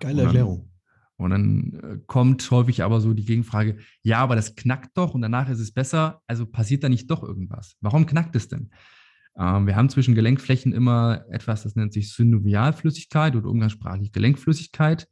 [0.00, 0.72] Geile Erklärung.
[1.18, 5.22] Und dann äh, kommt häufig aber so die Gegenfrage, ja, aber das knackt doch und
[5.22, 7.76] danach ist es besser, also passiert da nicht doch irgendwas?
[7.80, 8.70] Warum knackt es denn?
[9.38, 15.08] Ähm, wir haben zwischen Gelenkflächen immer etwas, das nennt sich Synovialflüssigkeit oder umgangssprachlich Gelenkflüssigkeit.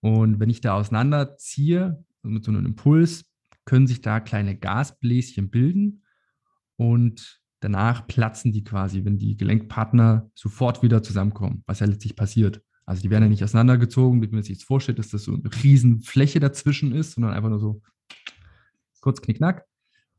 [0.00, 3.24] Und wenn ich da auseinanderziehe, also mit so einem Impuls,
[3.64, 6.02] können sich da kleine Gasbläschen bilden
[6.76, 12.62] und danach platzen die quasi, wenn die Gelenkpartner sofort wieder zusammenkommen, was ja letztlich passiert.
[12.86, 15.50] Also die werden ja nicht auseinandergezogen, wie man sich jetzt vorstellt, dass das so eine
[15.62, 17.82] Riesenfläche dazwischen ist, sondern einfach nur so
[19.00, 19.66] kurz knickknack.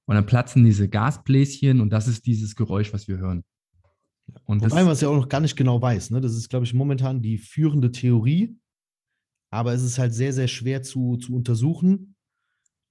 [0.10, 3.44] Und dann platzen diese Gasbläschen und das ist dieses Geräusch, was wir hören.
[4.46, 6.10] Und Wobei man es ja auch noch gar nicht genau weiß.
[6.10, 6.20] Ne?
[6.20, 8.58] Das ist, glaube ich, momentan die führende Theorie.
[9.52, 12.16] Aber es ist halt sehr, sehr schwer zu, zu untersuchen.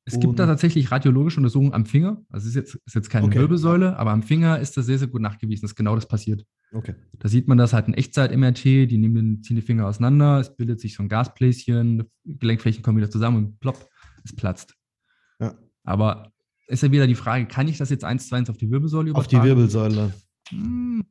[0.04, 2.22] Es gibt da tatsächlich radiologische Untersuchungen am Finger.
[2.28, 3.40] Also es ist jetzt, ist jetzt keine okay.
[3.40, 6.46] Wirbelsäule, aber am Finger ist das sehr, sehr gut nachgewiesen, dass genau das passiert.
[6.70, 6.94] Okay.
[7.18, 10.78] Da sieht man das halt in Echtzeit-MRT, die nehmen, ziehen die Finger auseinander, es bildet
[10.78, 13.90] sich so ein Gasbläschen, Gelenkflächen kommen wieder zusammen und plopp,
[14.24, 14.76] es platzt.
[15.40, 15.58] Ja.
[15.82, 16.32] Aber
[16.68, 19.10] ist ja wieder die Frage, kann ich das jetzt eins zu eins auf die Wirbelsäule
[19.10, 19.36] übertragen?
[19.36, 20.14] Auf die Wirbelsäule.
[20.50, 21.04] Hm,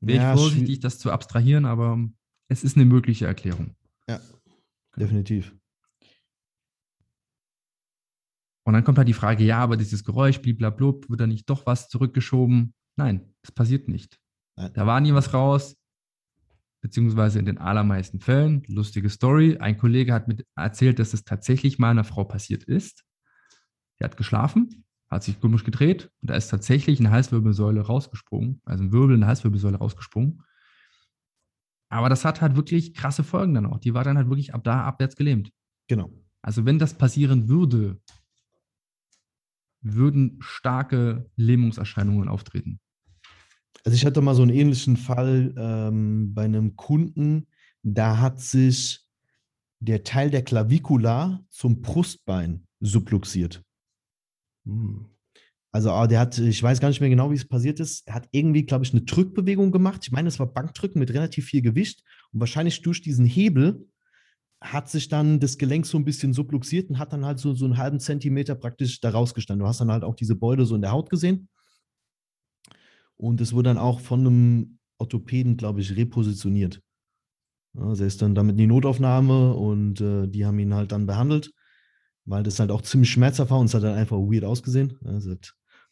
[0.00, 1.98] Wäre ja, ich vorsichtig, das zu abstrahieren, aber
[2.48, 3.74] es ist eine mögliche Erklärung.
[4.08, 4.20] Ja,
[4.96, 5.54] definitiv.
[8.64, 11.66] Und dann kommt halt die Frage, ja, aber dieses Geräusch, bliblablub, wird da nicht doch
[11.66, 12.74] was zurückgeschoben?
[12.96, 14.20] Nein, das passiert nicht.
[14.56, 14.72] Nein.
[14.74, 15.76] Da war nie was raus,
[16.80, 21.78] beziehungsweise in den allermeisten Fällen, lustige Story, ein Kollege hat mir erzählt, dass es tatsächlich
[21.78, 23.04] mal einer Frau passiert ist.
[24.02, 28.82] Die hat geschlafen, hat sich komisch gedreht und da ist tatsächlich eine Halswirbelsäule rausgesprungen, also
[28.82, 30.42] ein Wirbel in der Halswirbelsäule rausgesprungen.
[31.88, 33.78] Aber das hat halt wirklich krasse Folgen dann auch.
[33.78, 35.52] Die war dann halt wirklich ab da abwärts gelähmt.
[35.86, 36.10] Genau.
[36.40, 38.00] Also wenn das passieren würde,
[39.82, 42.80] würden starke Lähmungserscheinungen auftreten.
[43.84, 47.46] Also ich hatte mal so einen ähnlichen Fall ähm, bei einem Kunden,
[47.84, 49.06] da hat sich
[49.78, 53.62] der Teil der Klavikula zum Brustbein subluxiert.
[54.66, 55.06] Hm.
[55.74, 58.06] Also ah, der hat, ich weiß gar nicht mehr genau, wie es passiert ist.
[58.06, 60.02] Er hat irgendwie, glaube ich, eine Drückbewegung gemacht.
[60.02, 62.04] Ich meine, es war Bankdrücken mit relativ viel Gewicht.
[62.30, 63.86] Und wahrscheinlich durch diesen Hebel
[64.60, 67.64] hat sich dann das Gelenk so ein bisschen subluxiert und hat dann halt so, so
[67.64, 69.64] einen halben Zentimeter praktisch da rausgestanden.
[69.64, 71.48] Du hast dann halt auch diese Beule so in der Haut gesehen.
[73.16, 76.82] Und es wurde dann auch von einem Orthopäden, glaube ich, repositioniert.
[77.76, 81.06] Also er ist dann damit in die Notaufnahme und äh, die haben ihn halt dann
[81.06, 81.52] behandelt,
[82.24, 84.98] weil das halt auch ziemlich schmerzhaft war und es hat dann einfach weird ausgesehen.
[85.04, 85.34] Also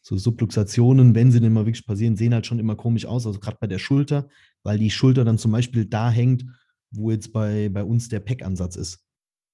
[0.01, 3.39] so Subluxationen, wenn sie denn mal wirklich passieren, sehen halt schon immer komisch aus, also
[3.39, 4.27] gerade bei der Schulter,
[4.63, 6.45] weil die Schulter dann zum Beispiel da hängt,
[6.91, 9.05] wo jetzt bei, bei uns der Peckansatz ist.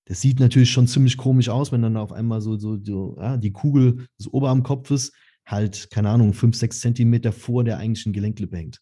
[0.06, 3.36] Das sieht natürlich schon ziemlich komisch aus, wenn dann auf einmal so, so, so ja,
[3.36, 5.12] die Kugel des Oberarmkopfes
[5.46, 8.82] halt, keine Ahnung, fünf, sechs Zentimeter vor der eigentlichen Gelenklippe hängt.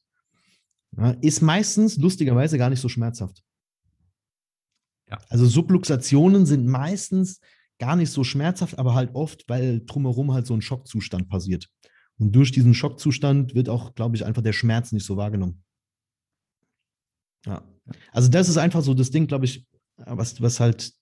[0.97, 3.43] Ja, ist meistens lustigerweise gar nicht so schmerzhaft.
[5.09, 5.19] Ja.
[5.29, 7.39] Also Subluxationen sind meistens
[7.79, 11.69] gar nicht so schmerzhaft, aber halt oft, weil drumherum halt so ein Schockzustand passiert.
[12.17, 15.63] Und durch diesen Schockzustand wird auch, glaube ich, einfach der Schmerz nicht so wahrgenommen.
[17.45, 17.63] Ja.
[18.11, 19.67] Also das ist einfach so das Ding, glaube ich,
[19.97, 20.93] was, was halt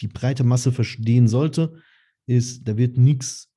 [0.00, 1.80] die breite Masse verstehen sollte,
[2.26, 3.48] ist, da wird nichts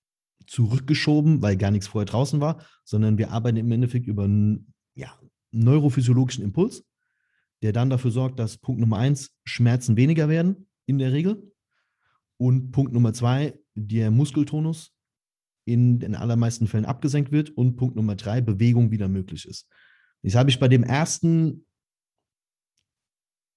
[0.48, 5.20] zurückgeschoben, weil gar nichts vorher draußen war, sondern wir arbeiten im Endeffekt über einen ja,
[5.52, 6.86] neurophysiologischen Impuls,
[7.62, 11.52] der dann dafür sorgt, dass Punkt Nummer eins Schmerzen weniger werden in der Regel
[12.40, 14.96] und Punkt Nummer zwei der Muskeltonus
[15.66, 19.68] in den allermeisten Fällen abgesenkt wird und Punkt Nummer drei Bewegung wieder möglich ist.
[20.24, 21.66] Das habe ich bei dem ersten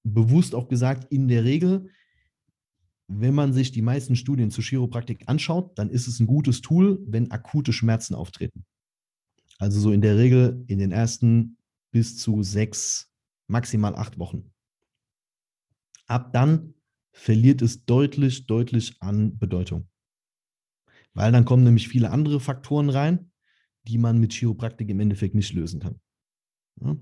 [0.04, 1.88] bewusst auch gesagt, in der Regel,
[3.08, 6.98] wenn man sich die meisten Studien zur Chiropraktik anschaut, dann ist es ein gutes Tool,
[7.06, 8.64] wenn akute Schmerzen auftreten.
[9.58, 11.56] Also so in der Regel in den ersten
[11.92, 13.12] bis zu sechs,
[13.46, 14.52] maximal acht Wochen.
[16.06, 16.74] Ab dann
[17.12, 19.88] verliert es deutlich, deutlich an Bedeutung.
[21.14, 23.30] Weil dann kommen nämlich viele andere Faktoren rein,
[23.84, 26.00] die man mit Chiropraktik im Endeffekt nicht lösen kann.
[26.80, 26.96] Ja?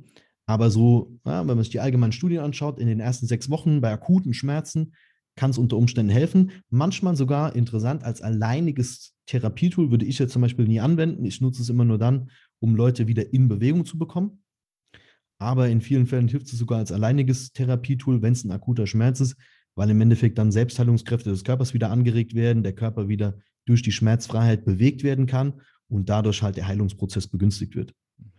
[0.46, 3.80] Aber so, ja, wenn man sich die allgemeinen Studien anschaut, in den ersten sechs Wochen
[3.80, 4.94] bei akuten Schmerzen
[5.36, 6.50] kann es unter Umständen helfen.
[6.70, 11.24] Manchmal sogar interessant als alleiniges Therapietool würde ich jetzt zum Beispiel nie anwenden.
[11.24, 14.42] Ich nutze es immer nur dann, um Leute wieder in Bewegung zu bekommen.
[15.38, 19.20] Aber in vielen Fällen hilft es sogar als alleiniges Therapietool, wenn es ein akuter Schmerz
[19.20, 19.36] ist,
[19.80, 23.92] weil im Endeffekt dann Selbstheilungskräfte des Körpers wieder angeregt werden, der Körper wieder durch die
[23.92, 27.94] Schmerzfreiheit bewegt werden kann und dadurch halt der Heilungsprozess begünstigt wird.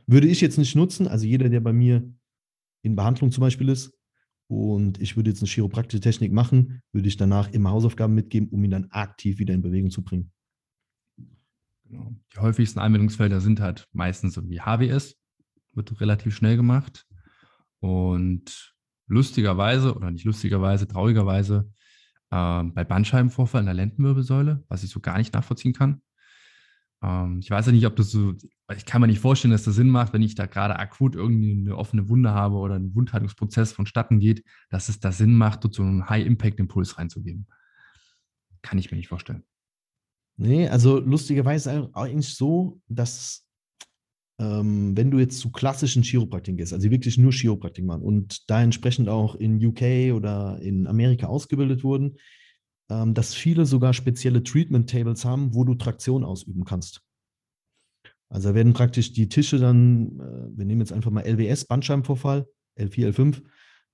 [0.05, 2.07] Würde ich jetzt nicht nutzen, also jeder, der bei mir
[2.83, 3.91] in Behandlung zum Beispiel ist
[4.49, 8.63] und ich würde jetzt eine chiropraktische Technik machen, würde ich danach immer Hausaufgaben mitgeben, um
[8.63, 10.31] ihn dann aktiv wieder in Bewegung zu bringen.
[11.85, 12.13] Genau.
[12.35, 15.17] Die häufigsten Anwendungsfelder sind halt meistens so wie HWS,
[15.73, 17.07] wird relativ schnell gemacht.
[17.79, 18.75] Und
[19.11, 21.69] lustigerweise, oder nicht lustigerweise, traurigerweise,
[22.31, 26.01] äh, bei Bandscheibenvorfall in der Lendenwirbelsäule, was ich so gar nicht nachvollziehen kann,
[27.03, 28.33] ähm, ich weiß ja nicht, ob das so,
[28.75, 31.51] ich kann mir nicht vorstellen, dass das Sinn macht, wenn ich da gerade akut irgendwie
[31.51, 35.73] eine offene Wunde habe oder ein Wundheilungsprozess vonstatten geht, dass es da Sinn macht, dort
[35.73, 37.47] so einen High-Impact-Impuls reinzugeben.
[38.61, 39.43] Kann ich mir nicht vorstellen.
[40.37, 43.45] Nee, also lustigerweise eigentlich so, dass
[44.39, 48.61] ähm, wenn du jetzt zu klassischen Chiropraktiken gehst, also wirklich nur Chiropraktik machen und da
[48.61, 52.17] entsprechend auch in UK oder in Amerika ausgebildet wurden,
[52.89, 57.01] ähm, dass viele sogar spezielle Treatment-Tables haben, wo du Traktion ausüben kannst.
[58.29, 62.47] Also werden praktisch die Tische dann, äh, wir nehmen jetzt einfach mal LWS, Bandscheibenvorfall,
[62.79, 63.41] L4, L5,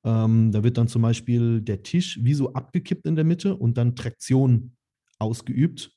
[0.03, 3.77] ähm, da wird dann zum Beispiel der Tisch wie so abgekippt in der Mitte und
[3.77, 4.77] dann Traktion
[5.19, 5.91] ausgeübt.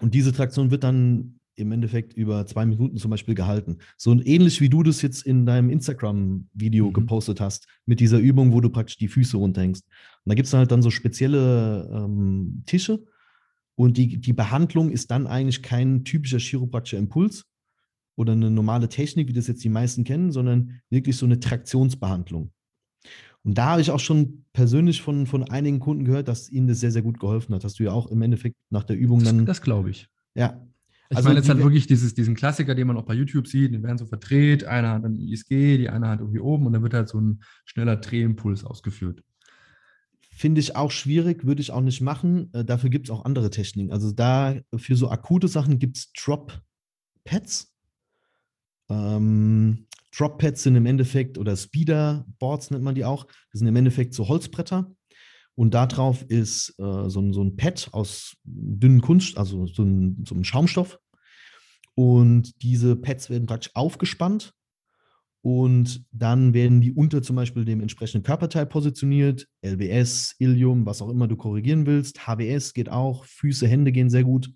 [0.00, 3.78] Und diese Traktion wird dann im Endeffekt über zwei Minuten zum Beispiel gehalten.
[3.96, 6.92] So ähnlich wie du das jetzt in deinem Instagram-Video mhm.
[6.92, 9.84] gepostet hast, mit dieser Übung, wo du praktisch die Füße runterhängst.
[9.84, 13.04] Und da gibt es halt dann so spezielle ähm, Tische
[13.76, 17.44] und die, die Behandlung ist dann eigentlich kein typischer chiropraktischer Impuls
[18.16, 22.50] oder eine normale Technik, wie das jetzt die meisten kennen, sondern wirklich so eine Traktionsbehandlung.
[23.44, 26.80] Und da habe ich auch schon persönlich von, von einigen Kunden gehört, dass ihnen das
[26.80, 27.62] sehr, sehr gut geholfen hat.
[27.62, 29.38] Hast du ja auch im Endeffekt nach der Übung dann.
[29.38, 30.08] Das, das glaube ich.
[30.34, 30.66] Ja,
[31.08, 33.72] ich also meine jetzt halt wirklich dieses, diesen Klassiker, den man auch bei YouTube sieht,
[33.72, 36.82] den werden so verdreht, einer hat ein ISG, die eine hat irgendwie oben und dann
[36.82, 39.22] wird halt so ein schneller Drehimpuls ausgeführt.
[40.20, 42.52] Finde ich auch schwierig, würde ich auch nicht machen.
[42.52, 43.92] Äh, dafür gibt es auch andere Techniken.
[43.92, 47.72] Also da für so akute Sachen gibt es Drop-Pads.
[48.88, 49.86] Ähm,
[50.16, 54.28] Drop-Pads sind im Endeffekt, oder Speeder-Boards nennt man die auch, das sind im Endeffekt so
[54.28, 54.90] Holzbretter.
[55.56, 60.24] Und darauf ist äh, so, ein, so ein Pad aus dünnen Kunst, also so ein,
[60.28, 60.98] so ein Schaumstoff.
[61.94, 64.52] Und diese Pads werden praktisch aufgespannt
[65.40, 69.46] und dann werden die unter zum Beispiel dem entsprechenden Körperteil positioniert.
[69.64, 72.26] LBS, Ilium, was auch immer du korrigieren willst.
[72.26, 74.52] HWS geht auch, Füße, Hände gehen sehr gut.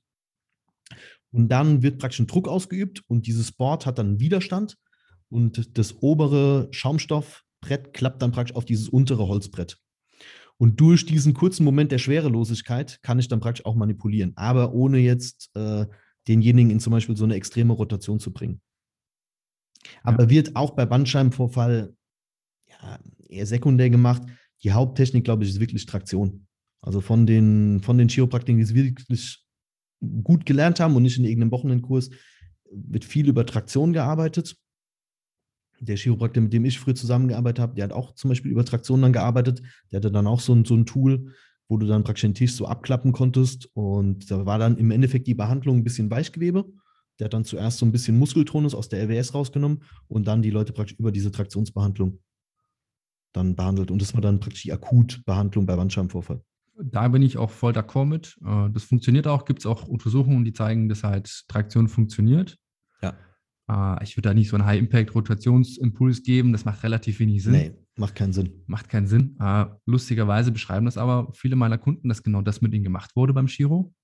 [1.31, 4.77] Und dann wird praktisch ein Druck ausgeübt und dieses Board hat dann Widerstand
[5.29, 9.79] und das obere Schaumstoffbrett klappt dann praktisch auf dieses untere Holzbrett.
[10.61, 14.99] Und durch diesen kurzen Moment der Schwerelosigkeit kann ich dann praktisch auch manipulieren, aber ohne
[14.99, 15.87] jetzt äh,
[16.29, 18.61] denjenigen in zum Beispiel so eine extreme Rotation zu bringen.
[20.03, 20.29] Aber ja.
[20.29, 21.95] wird auch bei Bandscheibenvorfall
[22.69, 24.21] ja, eher sekundär gemacht.
[24.63, 26.47] Die Haupttechnik, glaube ich, ist wirklich Traktion.
[26.83, 29.43] Also von den, von den Chiropraktikern, die es wirklich
[30.23, 32.11] gut gelernt haben und nicht in irgendeinem Wochenendkurs,
[32.71, 34.59] wird viel über Traktion gearbeitet
[35.81, 39.03] der Chiropraktiker, mit dem ich früher zusammengearbeitet habe, der hat auch zum Beispiel über Traktion
[39.03, 39.63] dann gearbeitet.
[39.91, 41.33] Der hatte dann auch so ein, so ein Tool,
[41.69, 43.69] wo du dann praktisch den Tisch so abklappen konntest.
[43.75, 46.67] Und da war dann im Endeffekt die Behandlung ein bisschen Weichgewebe.
[47.19, 50.51] Der hat dann zuerst so ein bisschen Muskeltonus aus der LWS rausgenommen und dann die
[50.51, 52.21] Leute praktisch über diese Traktionsbehandlung
[53.33, 53.91] dann behandelt.
[53.91, 56.43] Und das war dann praktisch die Akutbehandlung bei Bandscheibenvorfall.
[56.83, 58.39] Da bin ich auch voll d'accord mit.
[58.45, 59.45] Äh, das funktioniert auch.
[59.45, 62.57] Gibt es auch Untersuchungen, die zeigen, dass halt Traktion funktioniert.
[63.71, 66.53] Äh, ich würde da nicht so einen High-Impact-Rotationsimpuls geben.
[66.53, 67.53] Das macht relativ wenig Sinn.
[67.53, 68.65] Nee, macht keinen Sinn.
[68.67, 69.37] Macht keinen Sinn.
[69.41, 73.33] Äh, lustigerweise beschreiben das aber viele meiner Kunden, dass genau das mit ihnen gemacht wurde
[73.33, 73.95] beim Chiro.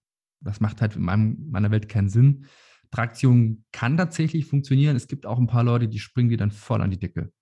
[0.40, 2.46] Das macht halt in meinem, meiner Welt keinen Sinn.
[2.90, 4.94] Traktion kann tatsächlich funktionieren.
[4.94, 7.32] Es gibt auch ein paar Leute, die springen dir dann voll an die Decke.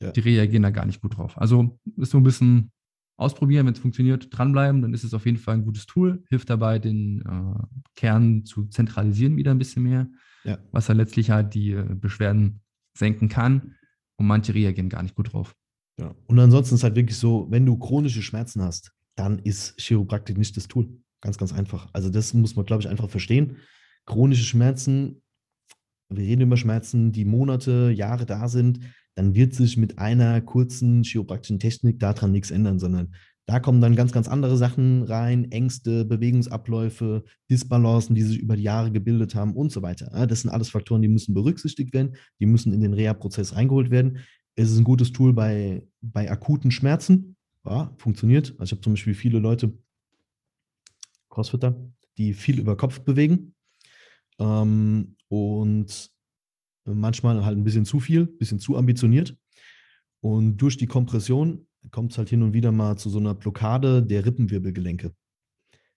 [0.00, 0.12] Ja.
[0.12, 1.38] Die reagieren da gar nicht gut drauf.
[1.38, 2.70] Also ist so ein bisschen
[3.16, 6.50] ausprobieren, wenn es funktioniert, dranbleiben, dann ist es auf jeden Fall ein gutes Tool, hilft
[6.50, 10.08] dabei, den äh, Kern zu zentralisieren wieder ein bisschen mehr
[10.44, 10.58] ja.
[10.72, 12.60] was dann letztlich halt die äh, Beschwerden
[12.96, 13.74] senken kann.
[14.16, 15.54] Und manche reagieren gar nicht gut drauf.
[15.98, 16.14] Ja.
[16.26, 20.56] Und ansonsten ist halt wirklich so, wenn du chronische Schmerzen hast, dann ist Chiropraktik nicht
[20.56, 20.88] das Tool.
[21.20, 21.88] Ganz, ganz einfach.
[21.92, 23.56] Also das muss man, glaube ich, einfach verstehen.
[24.06, 25.22] Chronische Schmerzen,
[26.08, 28.80] wir reden über Schmerzen, die Monate, Jahre da sind,
[29.14, 33.14] dann wird sich mit einer kurzen chiropraktischen Technik daran nichts ändern, sondern
[33.48, 38.62] da kommen dann ganz, ganz andere Sachen rein, Ängste, Bewegungsabläufe, Disbalancen, die sich über die
[38.62, 40.26] Jahre gebildet haben und so weiter.
[40.26, 44.18] Das sind alles Faktoren, die müssen berücksichtigt werden, die müssen in den Reha-Prozess reingeholt werden.
[44.54, 47.36] Es ist ein gutes Tool bei, bei akuten Schmerzen.
[47.64, 48.50] Ja, funktioniert.
[48.58, 49.72] Also ich habe zum Beispiel viele Leute,
[51.30, 51.74] Crossfitter,
[52.18, 53.54] die viel über Kopf bewegen
[54.38, 56.10] ähm, und
[56.84, 59.34] manchmal halt ein bisschen zu viel, ein bisschen zu ambitioniert.
[60.20, 64.02] Und durch die Kompression kommt es halt hin und wieder mal zu so einer Blockade
[64.02, 65.14] der Rippenwirbelgelenke.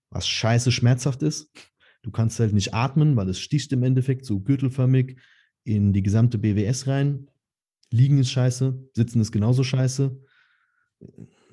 [0.09, 1.51] Was scheiße schmerzhaft ist.
[2.01, 5.17] Du kannst halt nicht atmen, weil es sticht im Endeffekt so gürtelförmig
[5.63, 7.29] in die gesamte BWS rein.
[7.91, 10.19] Liegen ist scheiße, sitzen ist genauso scheiße.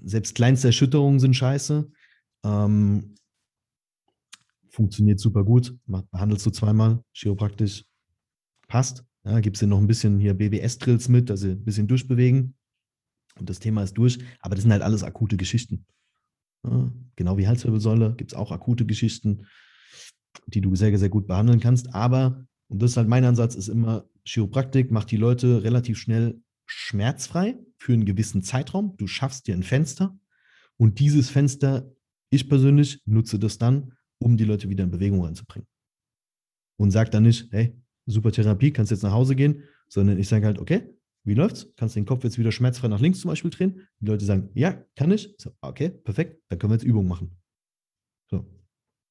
[0.03, 1.91] Selbst kleinste Erschütterungen sind scheiße.
[2.45, 3.15] Ähm,
[4.71, 5.77] funktioniert super gut.
[5.87, 7.85] Behandelst du zweimal, chiropraktisch
[8.69, 9.05] passt.
[9.25, 12.55] Ja, gibst dir noch ein bisschen hier BWS-Drills mit, also ein bisschen durchbewegen
[13.39, 14.19] und das Thema ist durch.
[14.41, 15.87] Aber das sind halt alles akute Geschichten.
[16.65, 19.47] Ja, genau wie Halswirbelsäule gibt es auch akute Geschichten,
[20.47, 21.95] die du sehr, sehr gut behandeln kannst.
[21.95, 26.41] Aber, und das ist halt mein Ansatz, ist immer, Chiropraktik macht die Leute relativ schnell
[26.67, 28.97] schmerzfrei für einen gewissen Zeitraum.
[28.97, 30.19] Du schaffst dir ein Fenster
[30.77, 31.91] und dieses Fenster,
[32.31, 35.67] ich persönlich nutze das dann, um die Leute wieder in Bewegung reinzubringen.
[36.77, 37.75] Und sag dann nicht, hey,
[38.07, 40.89] super Therapie, kannst jetzt nach Hause gehen, sondern ich sage halt, okay,
[41.29, 41.69] wie läuft's?
[41.77, 43.87] Kannst du den Kopf jetzt wieder schmerzfrei nach links zum Beispiel drehen?
[44.01, 45.35] Die Leute sagen, ja, kann ich.
[45.39, 47.39] So, okay, perfekt, dann können wir jetzt Übungen machen.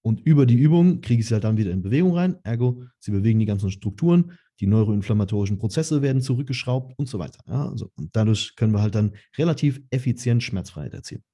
[0.08, 2.38] Und über die Übung kriege ich sie halt dann wieder in Bewegung rein.
[2.46, 7.44] Ergo, sie bewegen die ganzen Strukturen, die neuroinflammatorischen Prozesse werden zurückgeschraubt und so weiter.
[7.46, 11.26] Ja, also, und dadurch können wir halt dann relativ effizient Schmerzfreiheit erzielen.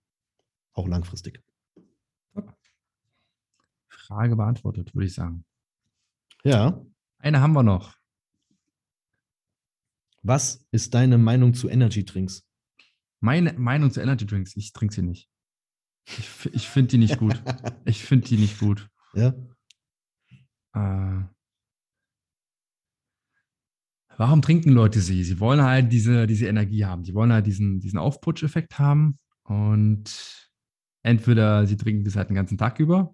[0.74, 1.44] Auch langfristig.
[3.88, 5.46] Frage beantwortet, würde ich sagen.
[6.44, 6.84] Ja.
[7.20, 7.94] Eine haben wir noch.
[10.24, 12.48] Was ist deine Meinung zu Energy Drinks?
[13.20, 15.30] Meine Meinung zu Energy Drinks, ich trinke sie nicht.
[16.08, 17.42] Ich, ich finde die nicht gut.
[17.86, 18.90] Ich finde die nicht gut.
[19.14, 19.34] Ja.
[20.74, 21.26] Äh,
[24.18, 25.24] warum trinken Leute sie?
[25.26, 27.04] Sie wollen halt diese, diese Energie haben.
[27.04, 29.20] Sie wollen halt diesen, diesen Aufputsch-Effekt haben.
[29.44, 30.50] Und
[31.04, 33.14] entweder sie trinken das halt den ganzen Tag über.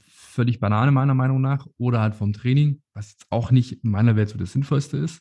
[0.00, 1.66] Völlig Banane meiner Meinung nach.
[1.76, 5.20] Oder halt vom Training, was jetzt auch nicht in meiner Welt so das Sinnvollste ist.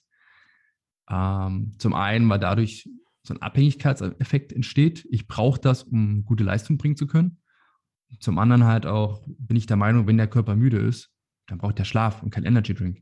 [1.09, 2.89] Ähm, zum einen, weil dadurch
[3.23, 5.07] so ein Abhängigkeitseffekt entsteht.
[5.09, 7.39] Ich brauche das, um gute Leistung bringen zu können.
[8.19, 11.09] Zum anderen halt auch bin ich der Meinung, wenn der Körper müde ist,
[11.47, 13.01] dann braucht der Schlaf und kein Energy Drink.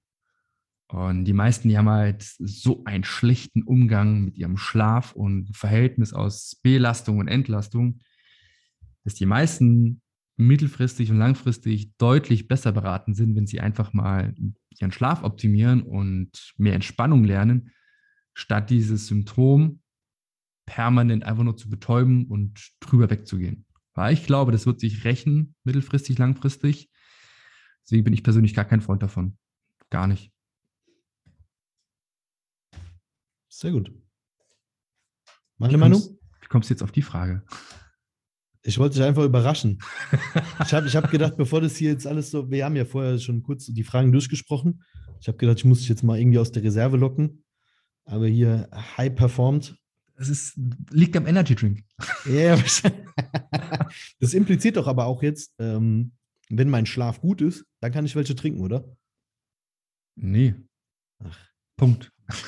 [0.88, 6.14] Und die meisten, die haben halt so einen schlechten Umgang mit ihrem Schlaf und Verhältnis
[6.14, 8.00] aus Belastung und Entlastung,
[9.04, 10.02] dass die meisten
[10.38, 14.36] mittelfristig und langfristig deutlich besser beraten sind, wenn sie einfach mal
[14.80, 17.72] ihren Schlaf optimieren und mehr Entspannung lernen,
[18.34, 19.82] statt dieses Symptom
[20.66, 23.66] permanent einfach nur zu betäuben und drüber wegzugehen.
[23.94, 26.90] Weil ich glaube, das wird sich rächen, mittelfristig, langfristig.
[27.84, 29.38] Deswegen bin ich persönlich gar kein Freund davon.
[29.90, 30.32] Gar nicht.
[33.50, 33.92] Sehr gut.
[35.58, 36.00] Meine Wie Meinung?
[36.00, 37.44] kommst, wie kommst du jetzt auf die Frage?
[38.64, 39.82] Ich wollte dich einfach überraschen.
[40.64, 43.20] Ich habe ich hab gedacht, bevor das hier jetzt alles so, wir haben ja vorher
[43.20, 44.84] schon kurz die Fragen durchgesprochen.
[45.20, 47.44] Ich habe gedacht, ich muss dich jetzt mal irgendwie aus der Reserve locken.
[48.06, 49.78] Aber hier high performed,
[50.16, 50.60] Das ist,
[50.92, 51.84] liegt am Energy Drink.
[52.26, 53.08] Ja, wahrscheinlich.
[54.20, 56.14] das impliziert doch aber auch jetzt, ähm,
[56.50, 58.86] wenn mein Schlaf gut ist, dann kann ich welche trinken, oder?
[60.16, 60.56] Nee.
[61.24, 61.38] Ach.
[61.78, 62.12] Punkt.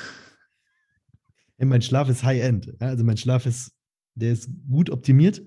[1.56, 2.74] Ja, mein Schlaf ist High-End.
[2.80, 3.70] Also mein Schlaf ist,
[4.16, 5.40] der ist gut optimiert,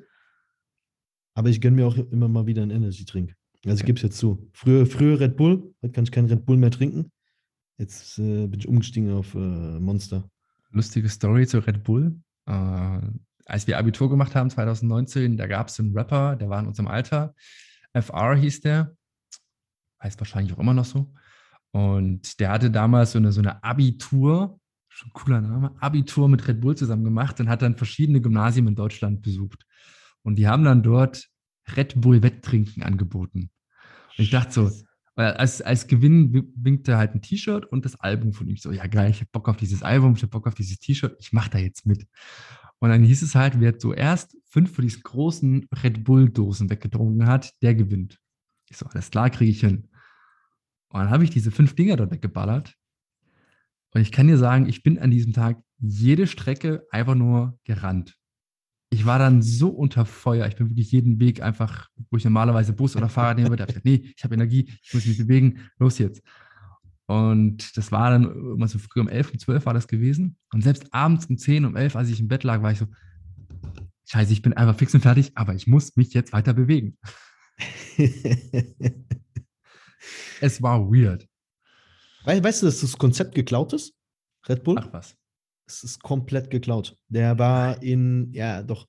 [1.34, 3.36] aber ich gönne mir auch immer mal wieder einen Energy-Trink.
[3.66, 4.50] Also ich gebe es jetzt zu.
[4.54, 7.12] Früher, früher Red Bull, heute kann ich keinen Red Bull mehr trinken.
[7.78, 10.30] Jetzt äh, bin ich umgestiegen auf äh, Monster.
[10.72, 12.20] Lustige Story zu Red Bull.
[12.46, 13.00] Äh,
[13.46, 16.88] als wir Abitur gemacht haben, 2019, da gab es einen Rapper, der war in unserem
[16.88, 17.34] Alter.
[17.94, 18.96] FR hieß der.
[20.02, 21.14] Heißt wahrscheinlich auch immer noch so.
[21.72, 24.60] Und der hatte damals so eine, so eine Abitur,
[24.90, 28.76] schon cooler Name, Abitur mit Red Bull zusammen gemacht und hat dann verschiedene Gymnasien in
[28.76, 29.66] Deutschland besucht.
[30.24, 31.28] Und die haben dann dort
[31.76, 33.50] Red Bull Wetttrinken angeboten.
[34.18, 34.72] Und ich dachte so,
[35.18, 38.56] weil als, als Gewinn wi- winkte halt ein T-Shirt und das Album von ihm.
[38.56, 41.18] So, ja geil, ich habe Bock auf dieses Album, ich habe Bock auf dieses T-Shirt,
[41.20, 42.08] ich mache da jetzt mit.
[42.78, 47.52] Und dann hieß es halt, wer zuerst fünf von diesen großen Red Bull-Dosen weggetrunken hat,
[47.64, 48.20] der gewinnt.
[48.70, 49.90] Ich so, alles klar, kriege ich hin.
[50.90, 52.76] Und dann habe ich diese fünf Dinger dort weggeballert.
[53.96, 58.17] Und ich kann dir sagen, ich bin an diesem Tag jede Strecke einfach nur gerannt.
[58.90, 60.48] Ich war dann so unter Feuer.
[60.48, 63.70] Ich bin wirklich jeden Weg einfach, wo ich normalerweise Bus oder Fahrrad nehme, da hab
[63.70, 66.22] ich gesagt, nee, ich habe Energie, ich muss mich bewegen, los jetzt.
[67.06, 68.24] Und das war dann
[68.56, 70.38] immer so früh um 11, um 12 war das gewesen.
[70.54, 72.88] Und selbst abends um 10, um 11, als ich im Bett lag, war ich so,
[74.06, 76.98] scheiße, ich bin einfach fix und fertig, aber ich muss mich jetzt weiter bewegen.
[80.40, 81.28] Es war weird.
[82.24, 83.94] Wei- weißt du, dass das Konzept geklaut ist?
[84.48, 84.76] Red Bull?
[84.80, 85.16] Ach was.
[85.68, 86.98] Es ist komplett geklaut.
[87.10, 88.88] Der war in, ja, doch.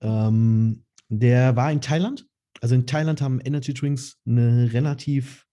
[0.00, 2.26] Ähm, der war in Thailand.
[2.60, 5.46] Also in Thailand haben Energy Drinks eine relativ,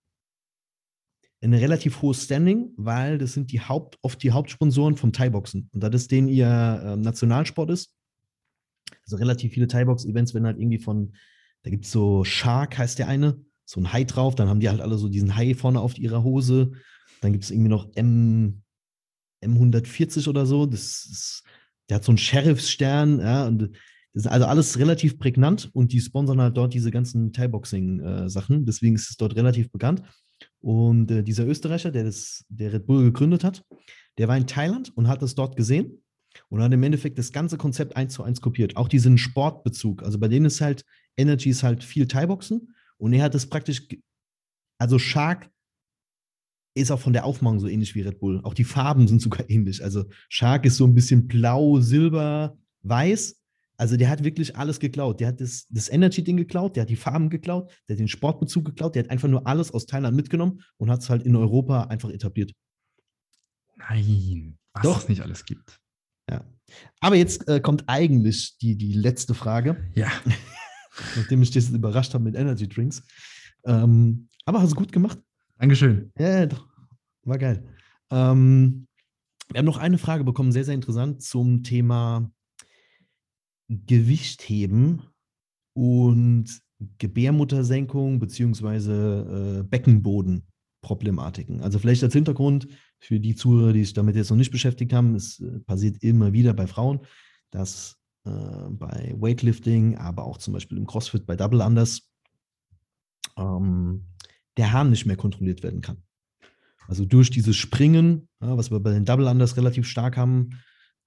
[1.41, 5.69] eine relativ hohes Standing, weil das sind die Haupt, oft die Hauptsponsoren vom Thai-Boxen.
[5.73, 7.93] Und da das denen ihr ähm, Nationalsport ist,
[9.03, 11.13] also relativ viele Thai-Box-Events werden halt irgendwie von,
[11.63, 14.69] da gibt es so Shark, heißt der eine, so ein Hai drauf, dann haben die
[14.69, 16.71] halt alle so diesen Hai vorne auf ihrer Hose.
[17.21, 18.63] Dann gibt es irgendwie noch M,
[19.43, 20.65] M140 oder so.
[20.65, 21.43] Das ist,
[21.89, 23.61] der hat so einen Sheriffsstern, ja, und
[24.13, 28.65] das ist also alles relativ prägnant und die sponsern halt dort diese ganzen Thai-Boxing-Sachen.
[28.65, 30.01] Deswegen ist es dort relativ bekannt.
[30.59, 33.63] Und äh, dieser Österreicher, der das, der Red Bull gegründet hat,
[34.17, 36.01] der war in Thailand und hat das dort gesehen
[36.49, 38.75] und hat im Endeffekt das ganze Konzept eins zu eins kopiert.
[38.75, 40.03] Auch diesen Sportbezug.
[40.03, 40.83] Also bei denen ist halt,
[41.15, 43.87] Energy ist halt viel Thai-Boxen und er hat das praktisch,
[44.79, 45.49] also Shark
[46.77, 48.41] ist auch von der Aufmachung so ähnlich wie Red Bull.
[48.43, 49.83] Auch die Farben sind sogar ähnlich.
[49.83, 53.35] Also Shark ist so ein bisschen blau, silber, weiß.
[53.77, 55.19] Also der hat wirklich alles geklaut.
[55.19, 58.65] Der hat das, das Energy-Ding geklaut, der hat die Farben geklaut, der hat den Sportbezug
[58.65, 61.83] geklaut, der hat einfach nur alles aus Thailand mitgenommen und hat es halt in Europa
[61.83, 62.53] einfach etabliert.
[63.75, 64.97] Nein, was Doch.
[64.99, 65.79] es nicht alles gibt.
[66.29, 66.43] Ja.
[66.99, 70.11] Aber jetzt äh, kommt eigentlich die, die letzte Frage, Ja,
[71.15, 73.03] nachdem ich dich überrascht habe mit Energy Drinks.
[73.65, 75.19] Ähm, aber hast du gut gemacht.
[75.59, 76.11] Dankeschön.
[76.17, 76.66] Ja, doch.
[77.27, 77.63] War geil.
[78.09, 78.87] Ähm,
[79.51, 82.31] wir haben noch eine Frage bekommen, sehr, sehr interessant zum Thema
[83.69, 85.01] Gewichtheben
[85.73, 86.61] und
[86.99, 91.61] Gebärmuttersenkung beziehungsweise äh, Beckenbodenproblematiken.
[91.61, 92.69] Also vielleicht als Hintergrund
[92.99, 96.31] für die Zuhörer, die sich damit jetzt noch nicht beschäftigt haben, es äh, passiert immer
[96.31, 97.01] wieder bei Frauen,
[97.51, 98.29] dass äh,
[98.69, 102.09] bei Weightlifting, aber auch zum Beispiel im CrossFit bei Double Unders
[103.37, 104.05] ähm,
[104.55, 106.03] der Hahn nicht mehr kontrolliert werden kann.
[106.87, 110.49] Also durch dieses Springen, ja, was wir bei den Double Unders relativ stark haben,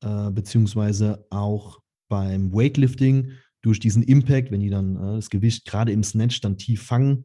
[0.02, 5.92] äh, beziehungsweise auch beim Weightlifting, durch diesen Impact, wenn die dann äh, das Gewicht gerade
[5.92, 7.24] im Snatch dann tief fangen,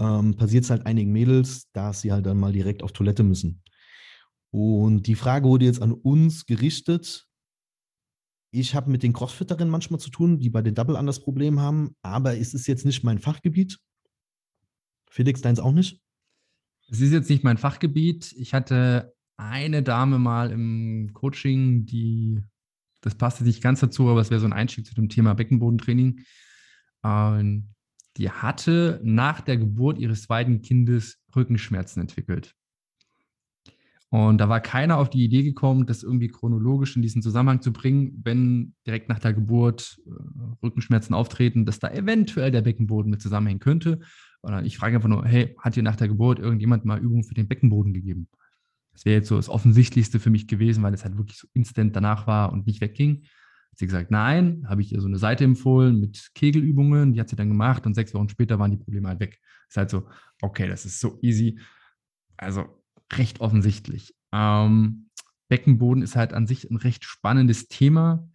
[0.00, 3.62] ähm, passiert es halt einigen Mädels, dass sie halt dann mal direkt auf Toilette müssen.
[4.50, 7.26] Und die Frage wurde jetzt an uns gerichtet.
[8.50, 11.94] Ich habe mit den Crossfitterinnen manchmal zu tun, die bei den Double Unders Problem haben,
[12.02, 13.78] aber es ist jetzt nicht mein Fachgebiet.
[15.10, 16.00] Felix, deins auch nicht?
[16.90, 18.34] Es ist jetzt nicht mein Fachgebiet.
[18.38, 22.40] Ich hatte eine Dame mal im Coaching, die,
[23.02, 26.20] das passte nicht ganz dazu, aber es wäre so ein Einstieg zu dem Thema Beckenbodentraining.
[27.04, 27.68] Ähm,
[28.16, 32.54] die hatte nach der Geburt ihres zweiten Kindes Rückenschmerzen entwickelt.
[34.10, 37.72] Und da war keiner auf die Idee gekommen, das irgendwie chronologisch in diesen Zusammenhang zu
[37.74, 43.20] bringen, wenn direkt nach der Geburt äh, Rückenschmerzen auftreten, dass da eventuell der Beckenboden mit
[43.20, 44.00] zusammenhängen könnte.
[44.42, 47.34] Sondern ich frage einfach nur, hey, hat dir nach der Geburt irgendjemand mal Übungen für
[47.34, 48.28] den Beckenboden gegeben?
[48.92, 51.94] Das wäre jetzt so das Offensichtlichste für mich gewesen, weil es halt wirklich so instant
[51.94, 53.22] danach war und nicht wegging.
[53.70, 57.28] Hat sie gesagt, nein, habe ich ihr so eine Seite empfohlen mit Kegelübungen, die hat
[57.28, 59.38] sie dann gemacht und sechs Wochen später waren die Probleme halt weg.
[59.68, 60.08] Ist halt so,
[60.42, 61.60] okay, das ist so easy.
[62.36, 62.82] Also
[63.12, 64.14] recht offensichtlich.
[64.32, 65.10] Ähm,
[65.48, 68.28] Beckenboden ist halt an sich ein recht spannendes Thema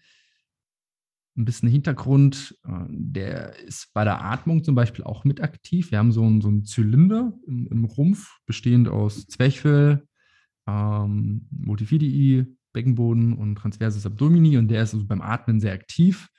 [1.35, 5.91] ein bisschen Hintergrund, äh, der ist bei der Atmung zum Beispiel auch mit aktiv.
[5.91, 10.07] Wir haben so einen, so einen Zylinder im, im Rumpf, bestehend aus Zwerchfell,
[10.67, 16.29] ähm, Multifidii, Beckenboden und Transversus Abdomini und der ist also beim Atmen sehr aktiv.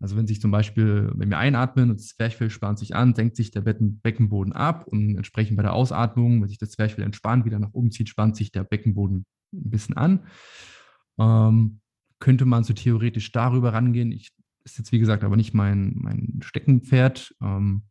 [0.00, 3.34] Also wenn sich zum Beispiel, wenn wir einatmen und das Zwerchfell spannt sich an, senkt
[3.34, 7.58] sich der Beckenboden ab und entsprechend bei der Ausatmung, wenn sich das Zwerchfell entspannt, wieder
[7.58, 10.26] nach oben zieht, spannt sich der Beckenboden ein bisschen an.
[11.18, 11.80] Ähm,
[12.18, 14.12] könnte man so theoretisch darüber rangehen.
[14.12, 14.32] Ich,
[14.64, 17.34] ist jetzt, wie gesagt, aber nicht mein, mein Steckenpferd.
[17.40, 17.82] Ähm,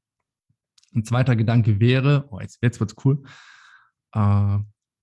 [0.94, 3.24] ein zweiter Gedanke wäre, oh, jetzt, jetzt es cool,
[4.14, 4.58] äh,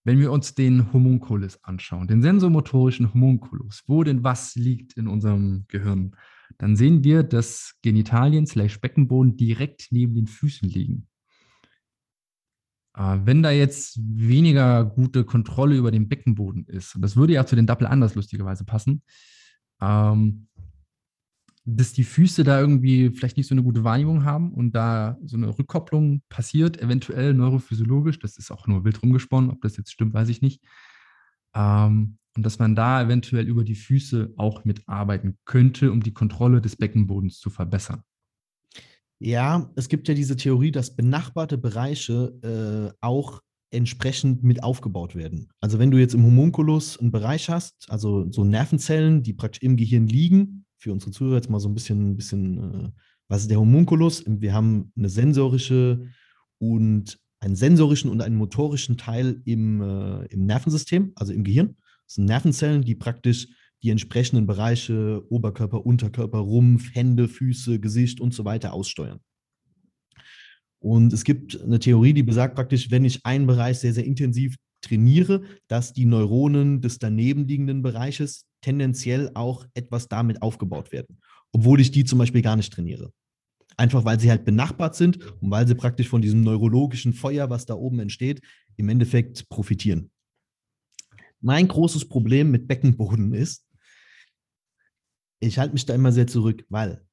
[0.06, 5.64] wenn wir uns den Homunculus anschauen, den sensomotorischen Homunculus, wo denn was liegt in unserem
[5.68, 6.14] Gehirn,
[6.58, 11.08] dann sehen wir, dass Genitalien slash Beckenboden direkt neben den Füßen liegen.
[12.96, 17.46] Äh, wenn da jetzt weniger gute Kontrolle über den Beckenboden ist, und das würde ja
[17.46, 19.02] zu den Double Anders lustigerweise passen,
[19.80, 20.48] ähm,
[21.66, 25.36] dass die Füße da irgendwie vielleicht nicht so eine gute Wahrnehmung haben und da so
[25.36, 30.12] eine Rückkopplung passiert, eventuell neurophysiologisch, das ist auch nur wild rumgesponnen, ob das jetzt stimmt,
[30.12, 30.62] weiß ich nicht.
[31.54, 36.60] Ähm, und dass man da eventuell über die Füße auch mitarbeiten könnte, um die Kontrolle
[36.60, 38.02] des Beckenbodens zu verbessern.
[39.18, 43.40] Ja, es gibt ja diese Theorie, dass benachbarte Bereiche äh, auch
[43.70, 45.48] entsprechend mit aufgebaut werden.
[45.60, 49.76] Also wenn du jetzt im Homunculus einen Bereich hast, also so Nervenzellen, die praktisch im
[49.76, 52.90] Gehirn liegen, für unsere Zuhörer jetzt mal so ein bisschen, ein bisschen äh,
[53.28, 54.22] was ist der Homunculus?
[54.26, 56.06] Wir haben eine sensorische
[56.58, 61.76] und einen sensorischen und einen motorischen Teil im, äh, im Nervensystem, also im Gehirn.
[62.06, 63.48] Das sind Nervenzellen, die praktisch
[63.84, 69.20] die entsprechenden Bereiche, Oberkörper, Unterkörper, Rumpf, Hände, Füße, Gesicht und so weiter aussteuern.
[70.78, 74.56] Und es gibt eine Theorie, die besagt praktisch, wenn ich einen Bereich sehr, sehr intensiv
[74.80, 81.18] trainiere, dass die Neuronen des daneben liegenden Bereiches tendenziell auch etwas damit aufgebaut werden,
[81.52, 83.10] obwohl ich die zum Beispiel gar nicht trainiere.
[83.76, 87.66] Einfach weil sie halt benachbart sind und weil sie praktisch von diesem neurologischen Feuer, was
[87.66, 88.40] da oben entsteht,
[88.76, 90.10] im Endeffekt profitieren.
[91.40, 93.66] Mein großes Problem mit Beckenboden ist,
[95.46, 97.04] ich halte mich da immer sehr zurück, weil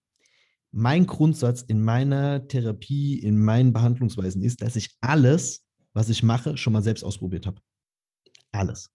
[0.71, 6.57] mein Grundsatz in meiner Therapie, in meinen Behandlungsweisen ist, dass ich alles, was ich mache,
[6.57, 7.61] schon mal selbst ausprobiert habe.
[8.51, 8.89] Alles.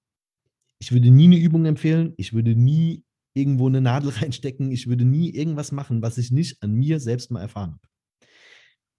[0.78, 5.04] Ich würde nie eine Übung empfehlen, ich würde nie irgendwo eine Nadel reinstecken, ich würde
[5.04, 7.88] nie irgendwas machen, was ich nicht an mir selbst mal erfahren habe.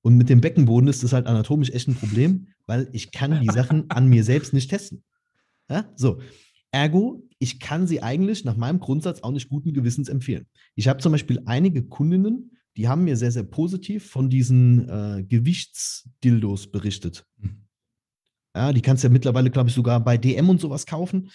[0.01, 3.49] Und mit dem Beckenboden ist das halt anatomisch echt ein Problem, weil ich kann die
[3.51, 5.03] Sachen an mir selbst nicht testen.
[5.69, 5.91] Ja?
[5.95, 6.21] So,
[6.71, 10.47] Ergo, ich kann sie eigentlich nach meinem Grundsatz auch nicht guten Gewissens empfehlen.
[10.75, 15.23] Ich habe zum Beispiel einige Kundinnen, die haben mir sehr, sehr positiv von diesen äh,
[15.23, 17.25] Gewichtsdildos berichtet.
[17.37, 17.67] Mhm.
[18.55, 21.29] Ja, die kannst du ja mittlerweile, glaube ich, sogar bei DM und sowas kaufen.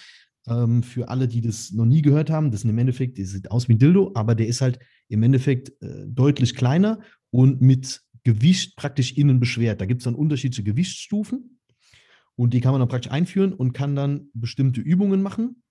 [0.48, 3.50] Ähm, für alle, die das noch nie gehört haben, das sind im Endeffekt, der sieht
[3.50, 7.00] aus wie ein Dildo, aber der ist halt im Endeffekt äh, deutlich kleiner
[7.30, 9.80] und mit Gewicht praktisch innen beschwert.
[9.80, 11.60] Da gibt es dann unterschiedliche Gewichtsstufen
[12.34, 15.61] und die kann man dann praktisch einführen und kann dann bestimmte Übungen machen,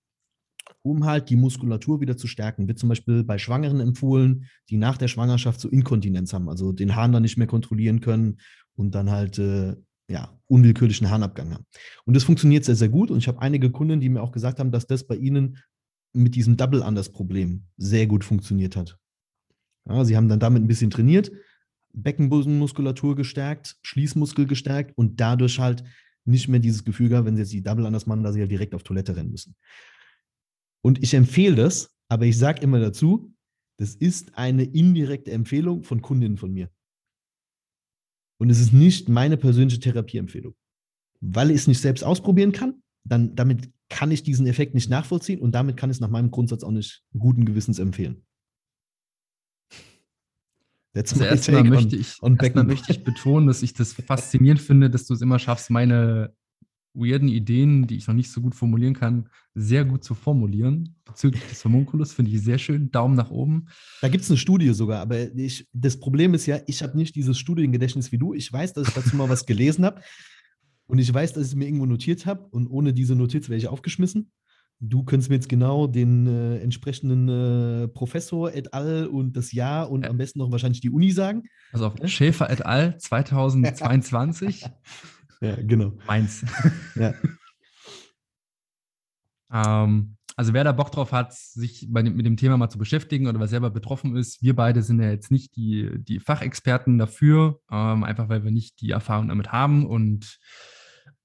[0.82, 2.68] um halt die Muskulatur wieder zu stärken.
[2.68, 6.96] Wird zum Beispiel bei Schwangeren empfohlen, die nach der Schwangerschaft so Inkontinenz haben, also den
[6.96, 8.38] Hahn dann nicht mehr kontrollieren können
[8.74, 9.76] und dann halt äh,
[10.08, 11.64] ja, unwillkürlichen Harnabgang haben.
[12.04, 13.10] Und das funktioniert sehr, sehr gut.
[13.10, 15.58] Und ich habe einige Kunden, die mir auch gesagt haben, dass das bei ihnen
[16.12, 18.98] mit diesem Double Anders Problem sehr gut funktioniert hat.
[19.88, 21.32] Ja, sie haben dann damit ein bisschen trainiert,
[21.94, 25.84] Beckenbodenmuskulatur gestärkt, Schließmuskel gestärkt und dadurch halt
[26.24, 28.50] nicht mehr dieses Gefühl gehabt, wenn sie jetzt die Double Anders machen, dass sie halt
[28.50, 29.56] direkt auf Toilette rennen müssen.
[30.84, 33.32] Und ich empfehle das, aber ich sage immer dazu,
[33.78, 36.70] das ist eine indirekte Empfehlung von Kundinnen von mir.
[38.38, 40.54] Und es ist nicht meine persönliche Therapieempfehlung.
[41.20, 45.40] Weil ich es nicht selbst ausprobieren kann, dann damit kann ich diesen Effekt nicht nachvollziehen
[45.40, 48.24] und damit kann ich es nach meinem Grundsatz auch nicht guten Gewissens empfehlen.
[50.94, 55.06] That's also erstmal möchte, ich, erstmal möchte ich betonen, dass ich das faszinierend finde, dass
[55.06, 56.34] du es immer schaffst, meine
[56.94, 60.96] weirden Ideen, die ich noch nicht so gut formulieren kann, sehr gut zu formulieren.
[61.04, 62.90] Bezüglich des Homunculus finde ich sehr schön.
[62.90, 63.66] Daumen nach oben.
[64.00, 67.14] Da gibt es eine Studie sogar, aber ich, das Problem ist ja, ich habe nicht
[67.14, 68.34] dieses Studiengedächtnis wie du.
[68.34, 70.02] Ich weiß, dass ich dazu mal was gelesen habe
[70.86, 73.58] und ich weiß, dass ich es mir irgendwo notiert habe und ohne diese Notiz wäre
[73.58, 74.30] ich aufgeschmissen.
[74.84, 79.06] Du könntest mir jetzt genau den äh, entsprechenden äh, Professor et al.
[79.06, 81.44] und das Jahr und am besten noch wahrscheinlich die Uni sagen.
[81.72, 82.96] Also auf Schäfer et al.
[82.98, 84.64] 2022.
[85.42, 85.92] ja, genau.
[86.06, 86.44] Meins.
[86.94, 87.14] ja.
[89.52, 93.26] ähm, also wer da Bock drauf hat, sich dem, mit dem Thema mal zu beschäftigen
[93.26, 97.60] oder wer selber betroffen ist, wir beide sind ja jetzt nicht die, die Fachexperten dafür,
[97.70, 100.38] ähm, einfach weil wir nicht die Erfahrung damit haben und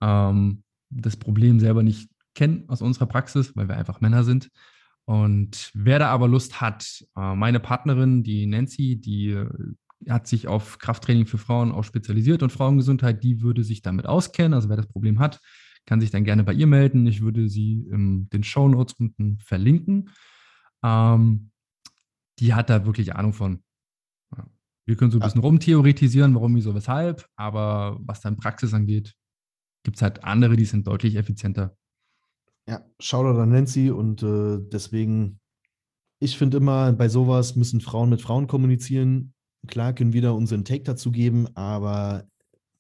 [0.01, 4.49] ähm, das Problem selber nicht kennen aus unserer Praxis, weil wir einfach Männer sind.
[5.05, 9.41] Und wer da aber Lust hat, äh, meine Partnerin, die Nancy, die
[10.07, 14.53] hat sich auf Krafttraining für Frauen auch spezialisiert und Frauengesundheit, die würde sich damit auskennen.
[14.53, 15.39] Also wer das Problem hat,
[15.85, 17.07] kann sich dann gerne bei ihr melden.
[17.07, 20.09] Ich würde sie in den Show Notes unten verlinken.
[20.83, 21.51] Ähm,
[22.39, 23.63] die hat da wirklich Ahnung von.
[24.85, 29.15] Wir können so ein bisschen rumtheoretisieren, warum, wieso, weshalb, aber was dann Praxis angeht,
[29.83, 31.75] gibt es halt andere, die sind deutlich effizienter.
[32.69, 35.41] Ja, Shoutout an Nancy und äh, deswegen,
[36.19, 39.33] ich finde immer, bei sowas müssen Frauen mit Frauen kommunizieren.
[39.65, 42.27] Klar können wir da unseren Take dazu geben, aber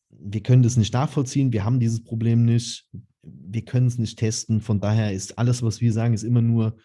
[0.09, 1.51] wir können das nicht nachvollziehen.
[1.51, 2.89] Wir haben dieses Problem nicht.
[3.23, 4.61] Wir können es nicht testen.
[4.61, 6.77] Von daher ist alles, was wir sagen, ist immer nur,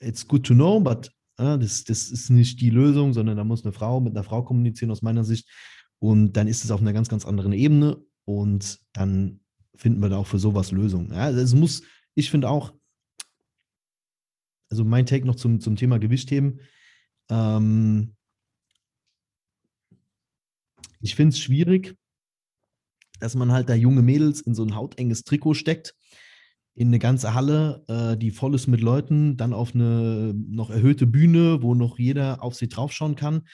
[0.00, 3.64] it's good to know, but äh, das, das ist nicht die Lösung, sondern da muss
[3.64, 5.48] eine Frau mit einer Frau kommunizieren aus meiner Sicht.
[5.98, 9.40] Und dann ist es auf einer ganz, ganz anderen Ebene und dann
[9.74, 11.10] finden wir da auch für sowas Lösungen.
[11.12, 11.82] Ja, also es muss,
[12.14, 12.72] ich finde auch,
[14.70, 16.60] also mein Take noch zum, zum Thema Gewichtheben.
[17.30, 18.14] Ähm,
[21.00, 21.96] ich finde es schwierig,
[23.20, 25.94] dass man halt da junge Mädels in so ein hautenges Trikot steckt,
[26.74, 31.06] in eine ganze Halle, äh, die voll ist mit Leuten, dann auf eine noch erhöhte
[31.06, 33.48] Bühne, wo noch jeder auf sie draufschauen kann.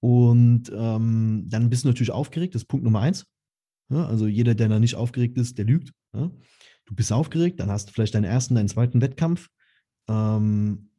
[0.00, 3.26] Und ähm, dann bist du natürlich aufgeregt, das ist Punkt Nummer eins.
[3.90, 5.92] Ja, also jeder, der da nicht aufgeregt ist, der lügt.
[6.14, 6.30] Ja
[6.86, 9.48] du bist aufgeregt, dann hast du vielleicht deinen ersten, deinen zweiten Wettkampf
[10.08, 10.90] ähm,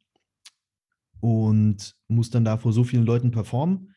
[1.20, 3.93] und musst dann da vor so vielen Leuten performen.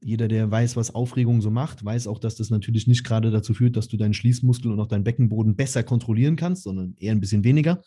[0.00, 3.52] Jeder, der weiß, was Aufregung so macht, weiß auch, dass das natürlich nicht gerade dazu
[3.52, 7.20] führt, dass du deinen Schließmuskel und auch deinen Beckenboden besser kontrollieren kannst, sondern eher ein
[7.20, 7.82] bisschen weniger.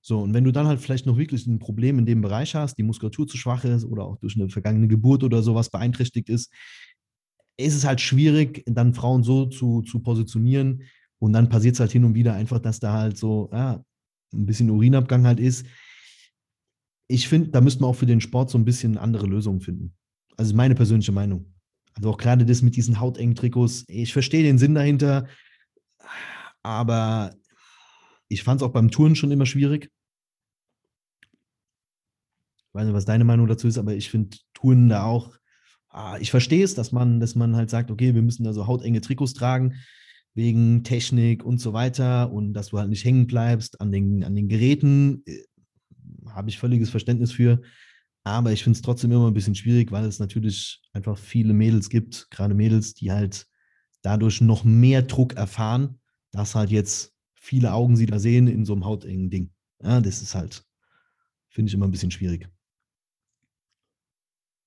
[0.00, 2.76] So, und wenn du dann halt vielleicht noch wirklich ein Problem in dem Bereich hast,
[2.76, 6.52] die Muskulatur zu schwach ist oder auch durch eine vergangene Geburt oder sowas beeinträchtigt ist,
[7.58, 10.82] ist es halt schwierig, dann Frauen so zu, zu positionieren,
[11.22, 13.80] und dann passiert es halt hin und wieder einfach, dass da halt so ja,
[14.34, 15.64] ein bisschen Urinabgang halt ist.
[17.08, 19.94] Ich finde, da müsste man auch für den Sport so ein bisschen andere Lösungen finden.
[20.42, 21.54] Also meine persönliche Meinung.
[21.94, 23.84] Also auch gerade das mit diesen hautengen Trikots.
[23.86, 25.28] Ich verstehe den Sinn dahinter,
[26.64, 27.32] aber
[28.26, 29.88] ich fand es auch beim Touren schon immer schwierig.
[32.58, 35.30] Ich weiß nicht, was deine Meinung dazu ist, aber ich finde Touren da auch.
[35.90, 38.66] Ah, ich verstehe es, dass man, dass man halt sagt, okay, wir müssen da so
[38.66, 39.74] hautenge Trikots tragen
[40.34, 44.34] wegen Technik und so weiter und dass du halt nicht hängen bleibst an den, an
[44.34, 45.44] den Geräten, äh,
[46.30, 47.62] habe ich völliges Verständnis für.
[48.24, 51.88] Aber ich finde es trotzdem immer ein bisschen schwierig, weil es natürlich einfach viele Mädels
[51.88, 53.46] gibt, gerade Mädels, die halt
[54.02, 56.00] dadurch noch mehr Druck erfahren,
[56.30, 59.52] dass halt jetzt viele Augen sie da sehen in so einem hautengen Ding.
[59.82, 60.64] Ja, das ist halt,
[61.48, 62.48] finde ich immer ein bisschen schwierig.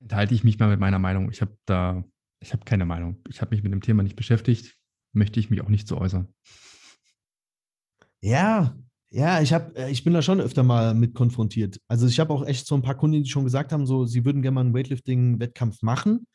[0.02, 1.32] Enthalte ich mich mal mit meiner Meinung.
[1.32, 2.04] Ich habe da,
[2.42, 3.22] ich habe keine Meinung.
[3.30, 4.76] Ich habe mich mit dem Thema nicht beschäftigt
[5.16, 6.28] möchte ich mich auch nicht so äußern.
[8.22, 8.78] Ja,
[9.16, 11.80] ja, ich, hab, äh, ich bin da schon öfter mal mit konfrontiert.
[11.88, 14.26] Also ich habe auch echt so ein paar Kunden, die schon gesagt haben, so, sie
[14.26, 16.28] würden gerne mal einen Weightlifting-Wettkampf machen.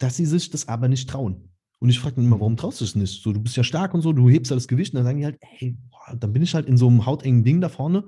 [0.00, 1.50] dass sie sich das aber nicht trauen.
[1.80, 3.20] Und ich frage dann immer, warum traust du es nicht?
[3.20, 4.92] So, du bist ja stark und so, du hebst ja das Gewicht.
[4.94, 7.42] Und dann sagen die halt, hey, boah, dann bin ich halt in so einem hautengen
[7.42, 8.04] Ding da vorne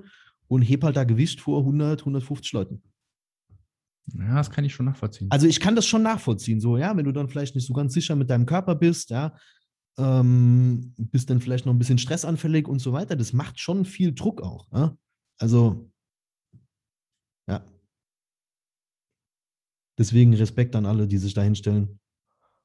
[0.47, 2.81] und heb halt da Gewicht vor 100, 150 Leuten.
[4.17, 5.27] Ja, das kann ich schon nachvollziehen.
[5.31, 7.93] Also ich kann das schon nachvollziehen, so, ja, wenn du dann vielleicht nicht so ganz
[7.93, 9.35] sicher mit deinem Körper bist, ja,
[9.97, 13.15] ähm, bist dann vielleicht noch ein bisschen stressanfällig und so weiter.
[13.15, 14.71] Das macht schon viel Druck auch.
[14.71, 14.97] Ja?
[15.37, 15.91] Also,
[17.47, 17.65] ja.
[19.97, 21.99] Deswegen Respekt an alle, die sich da hinstellen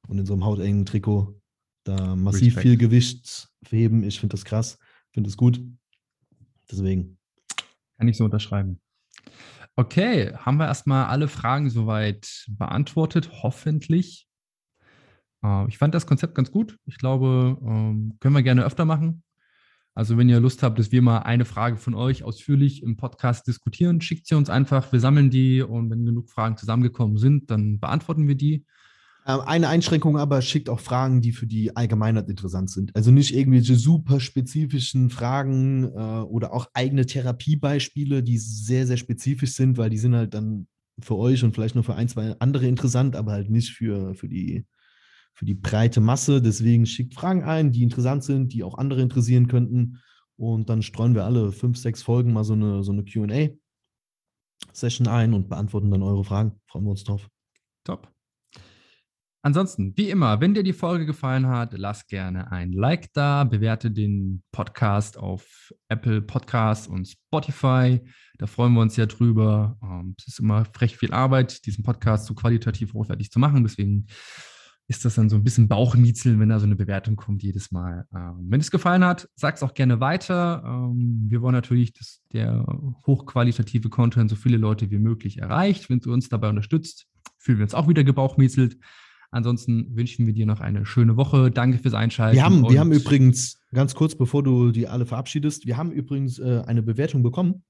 [0.07, 1.39] und in so einem hautengen Trikot
[1.83, 2.61] da massiv Respekt.
[2.61, 4.03] viel Gewicht heben.
[4.03, 4.77] Ich finde das krass,
[5.11, 5.61] finde das gut.
[6.69, 7.17] Deswegen.
[7.97, 8.79] Kann ich so unterschreiben.
[9.75, 14.26] Okay, haben wir erstmal alle Fragen soweit beantwortet, hoffentlich.
[15.43, 16.77] Äh, ich fand das Konzept ganz gut.
[16.85, 19.23] Ich glaube, ähm, können wir gerne öfter machen.
[19.93, 23.47] Also wenn ihr Lust habt, dass wir mal eine Frage von euch ausführlich im Podcast
[23.47, 24.91] diskutieren, schickt sie uns einfach.
[24.91, 28.63] Wir sammeln die und wenn genug Fragen zusammengekommen sind, dann beantworten wir die.
[29.27, 32.95] Ähm, eine Einschränkung aber, schickt auch Fragen, die für die Allgemeinheit interessant sind.
[32.95, 39.53] Also nicht irgendwelche super spezifischen Fragen äh, oder auch eigene Therapiebeispiele, die sehr, sehr spezifisch
[39.53, 40.67] sind, weil die sind halt dann
[40.99, 44.29] für euch und vielleicht nur für ein, zwei andere interessant, aber halt nicht für, für,
[44.29, 44.65] die,
[45.37, 46.41] für die breite Masse.
[46.41, 49.99] Deswegen schickt Fragen ein, die interessant sind, die auch andere interessieren könnten.
[50.35, 55.35] Und dann streuen wir alle fünf, sechs Folgen mal so eine, so eine QA-Session ein
[55.35, 56.59] und beantworten dann eure Fragen.
[56.65, 57.29] Freuen wir uns drauf.
[57.83, 58.11] Top.
[59.43, 63.91] Ansonsten, wie immer, wenn dir die Folge gefallen hat, lass gerne ein Like da, bewerte
[63.91, 68.01] den Podcast auf Apple Podcasts und Spotify.
[68.39, 69.77] Da freuen wir uns ja drüber.
[69.83, 73.63] Ähm, es ist immer recht viel Arbeit, diesen Podcast so qualitativ hochwertig zu machen.
[73.63, 74.07] Deswegen
[74.89, 78.05] ist das dann so ein bisschen Bauchmiezeln, wenn da so eine Bewertung kommt jedes Mal.
[78.15, 80.63] Ähm, wenn es gefallen hat, sag es auch gerne weiter.
[80.65, 82.65] Ähm, wir wollen natürlich, dass der
[83.05, 85.89] hochqualitative Content so viele Leute wie möglich erreicht.
[85.89, 87.07] Wenn du uns dabei unterstützt,
[87.37, 88.77] fühlen wir uns auch wieder gebauchmieselt.
[89.29, 91.51] Ansonsten wünschen wir dir noch eine schöne Woche.
[91.51, 92.37] Danke fürs Einschalten.
[92.37, 96.39] Wir haben, wir haben übrigens, ganz kurz, bevor du die alle verabschiedest, wir haben übrigens
[96.39, 97.65] äh, eine Bewertung bekommen.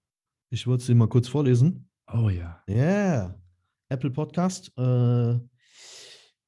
[0.52, 1.89] Ich würde sie mal kurz vorlesen.
[2.14, 2.61] Oh ja.
[2.68, 2.76] Ja.
[2.76, 3.41] Yeah.
[3.89, 4.72] Apple Podcast.
[4.77, 5.39] Äh,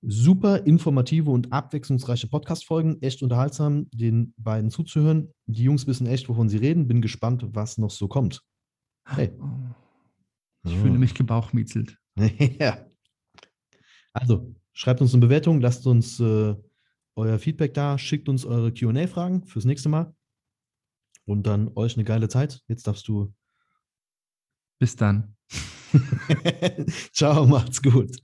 [0.01, 3.01] super informative und abwechslungsreiche Podcast-Folgen.
[3.01, 5.33] Echt unterhaltsam, den beiden zuzuhören.
[5.45, 6.87] Die Jungs wissen echt, wovon sie reden.
[6.87, 8.41] Bin gespannt, was noch so kommt.
[9.05, 9.31] Hey.
[9.41, 9.45] Oh.
[10.63, 10.81] Ich oh.
[10.81, 11.97] fühle mich gebauchmietzelt.
[12.59, 12.85] ja.
[14.13, 16.55] Also, Schreibt uns eine Bewertung, lasst uns äh,
[17.17, 20.15] euer Feedback da, schickt uns eure QA-Fragen fürs nächste Mal.
[21.25, 22.61] Und dann euch eine geile Zeit.
[22.69, 23.33] Jetzt darfst du.
[24.79, 25.35] Bis dann.
[27.11, 28.15] Ciao, macht's gut.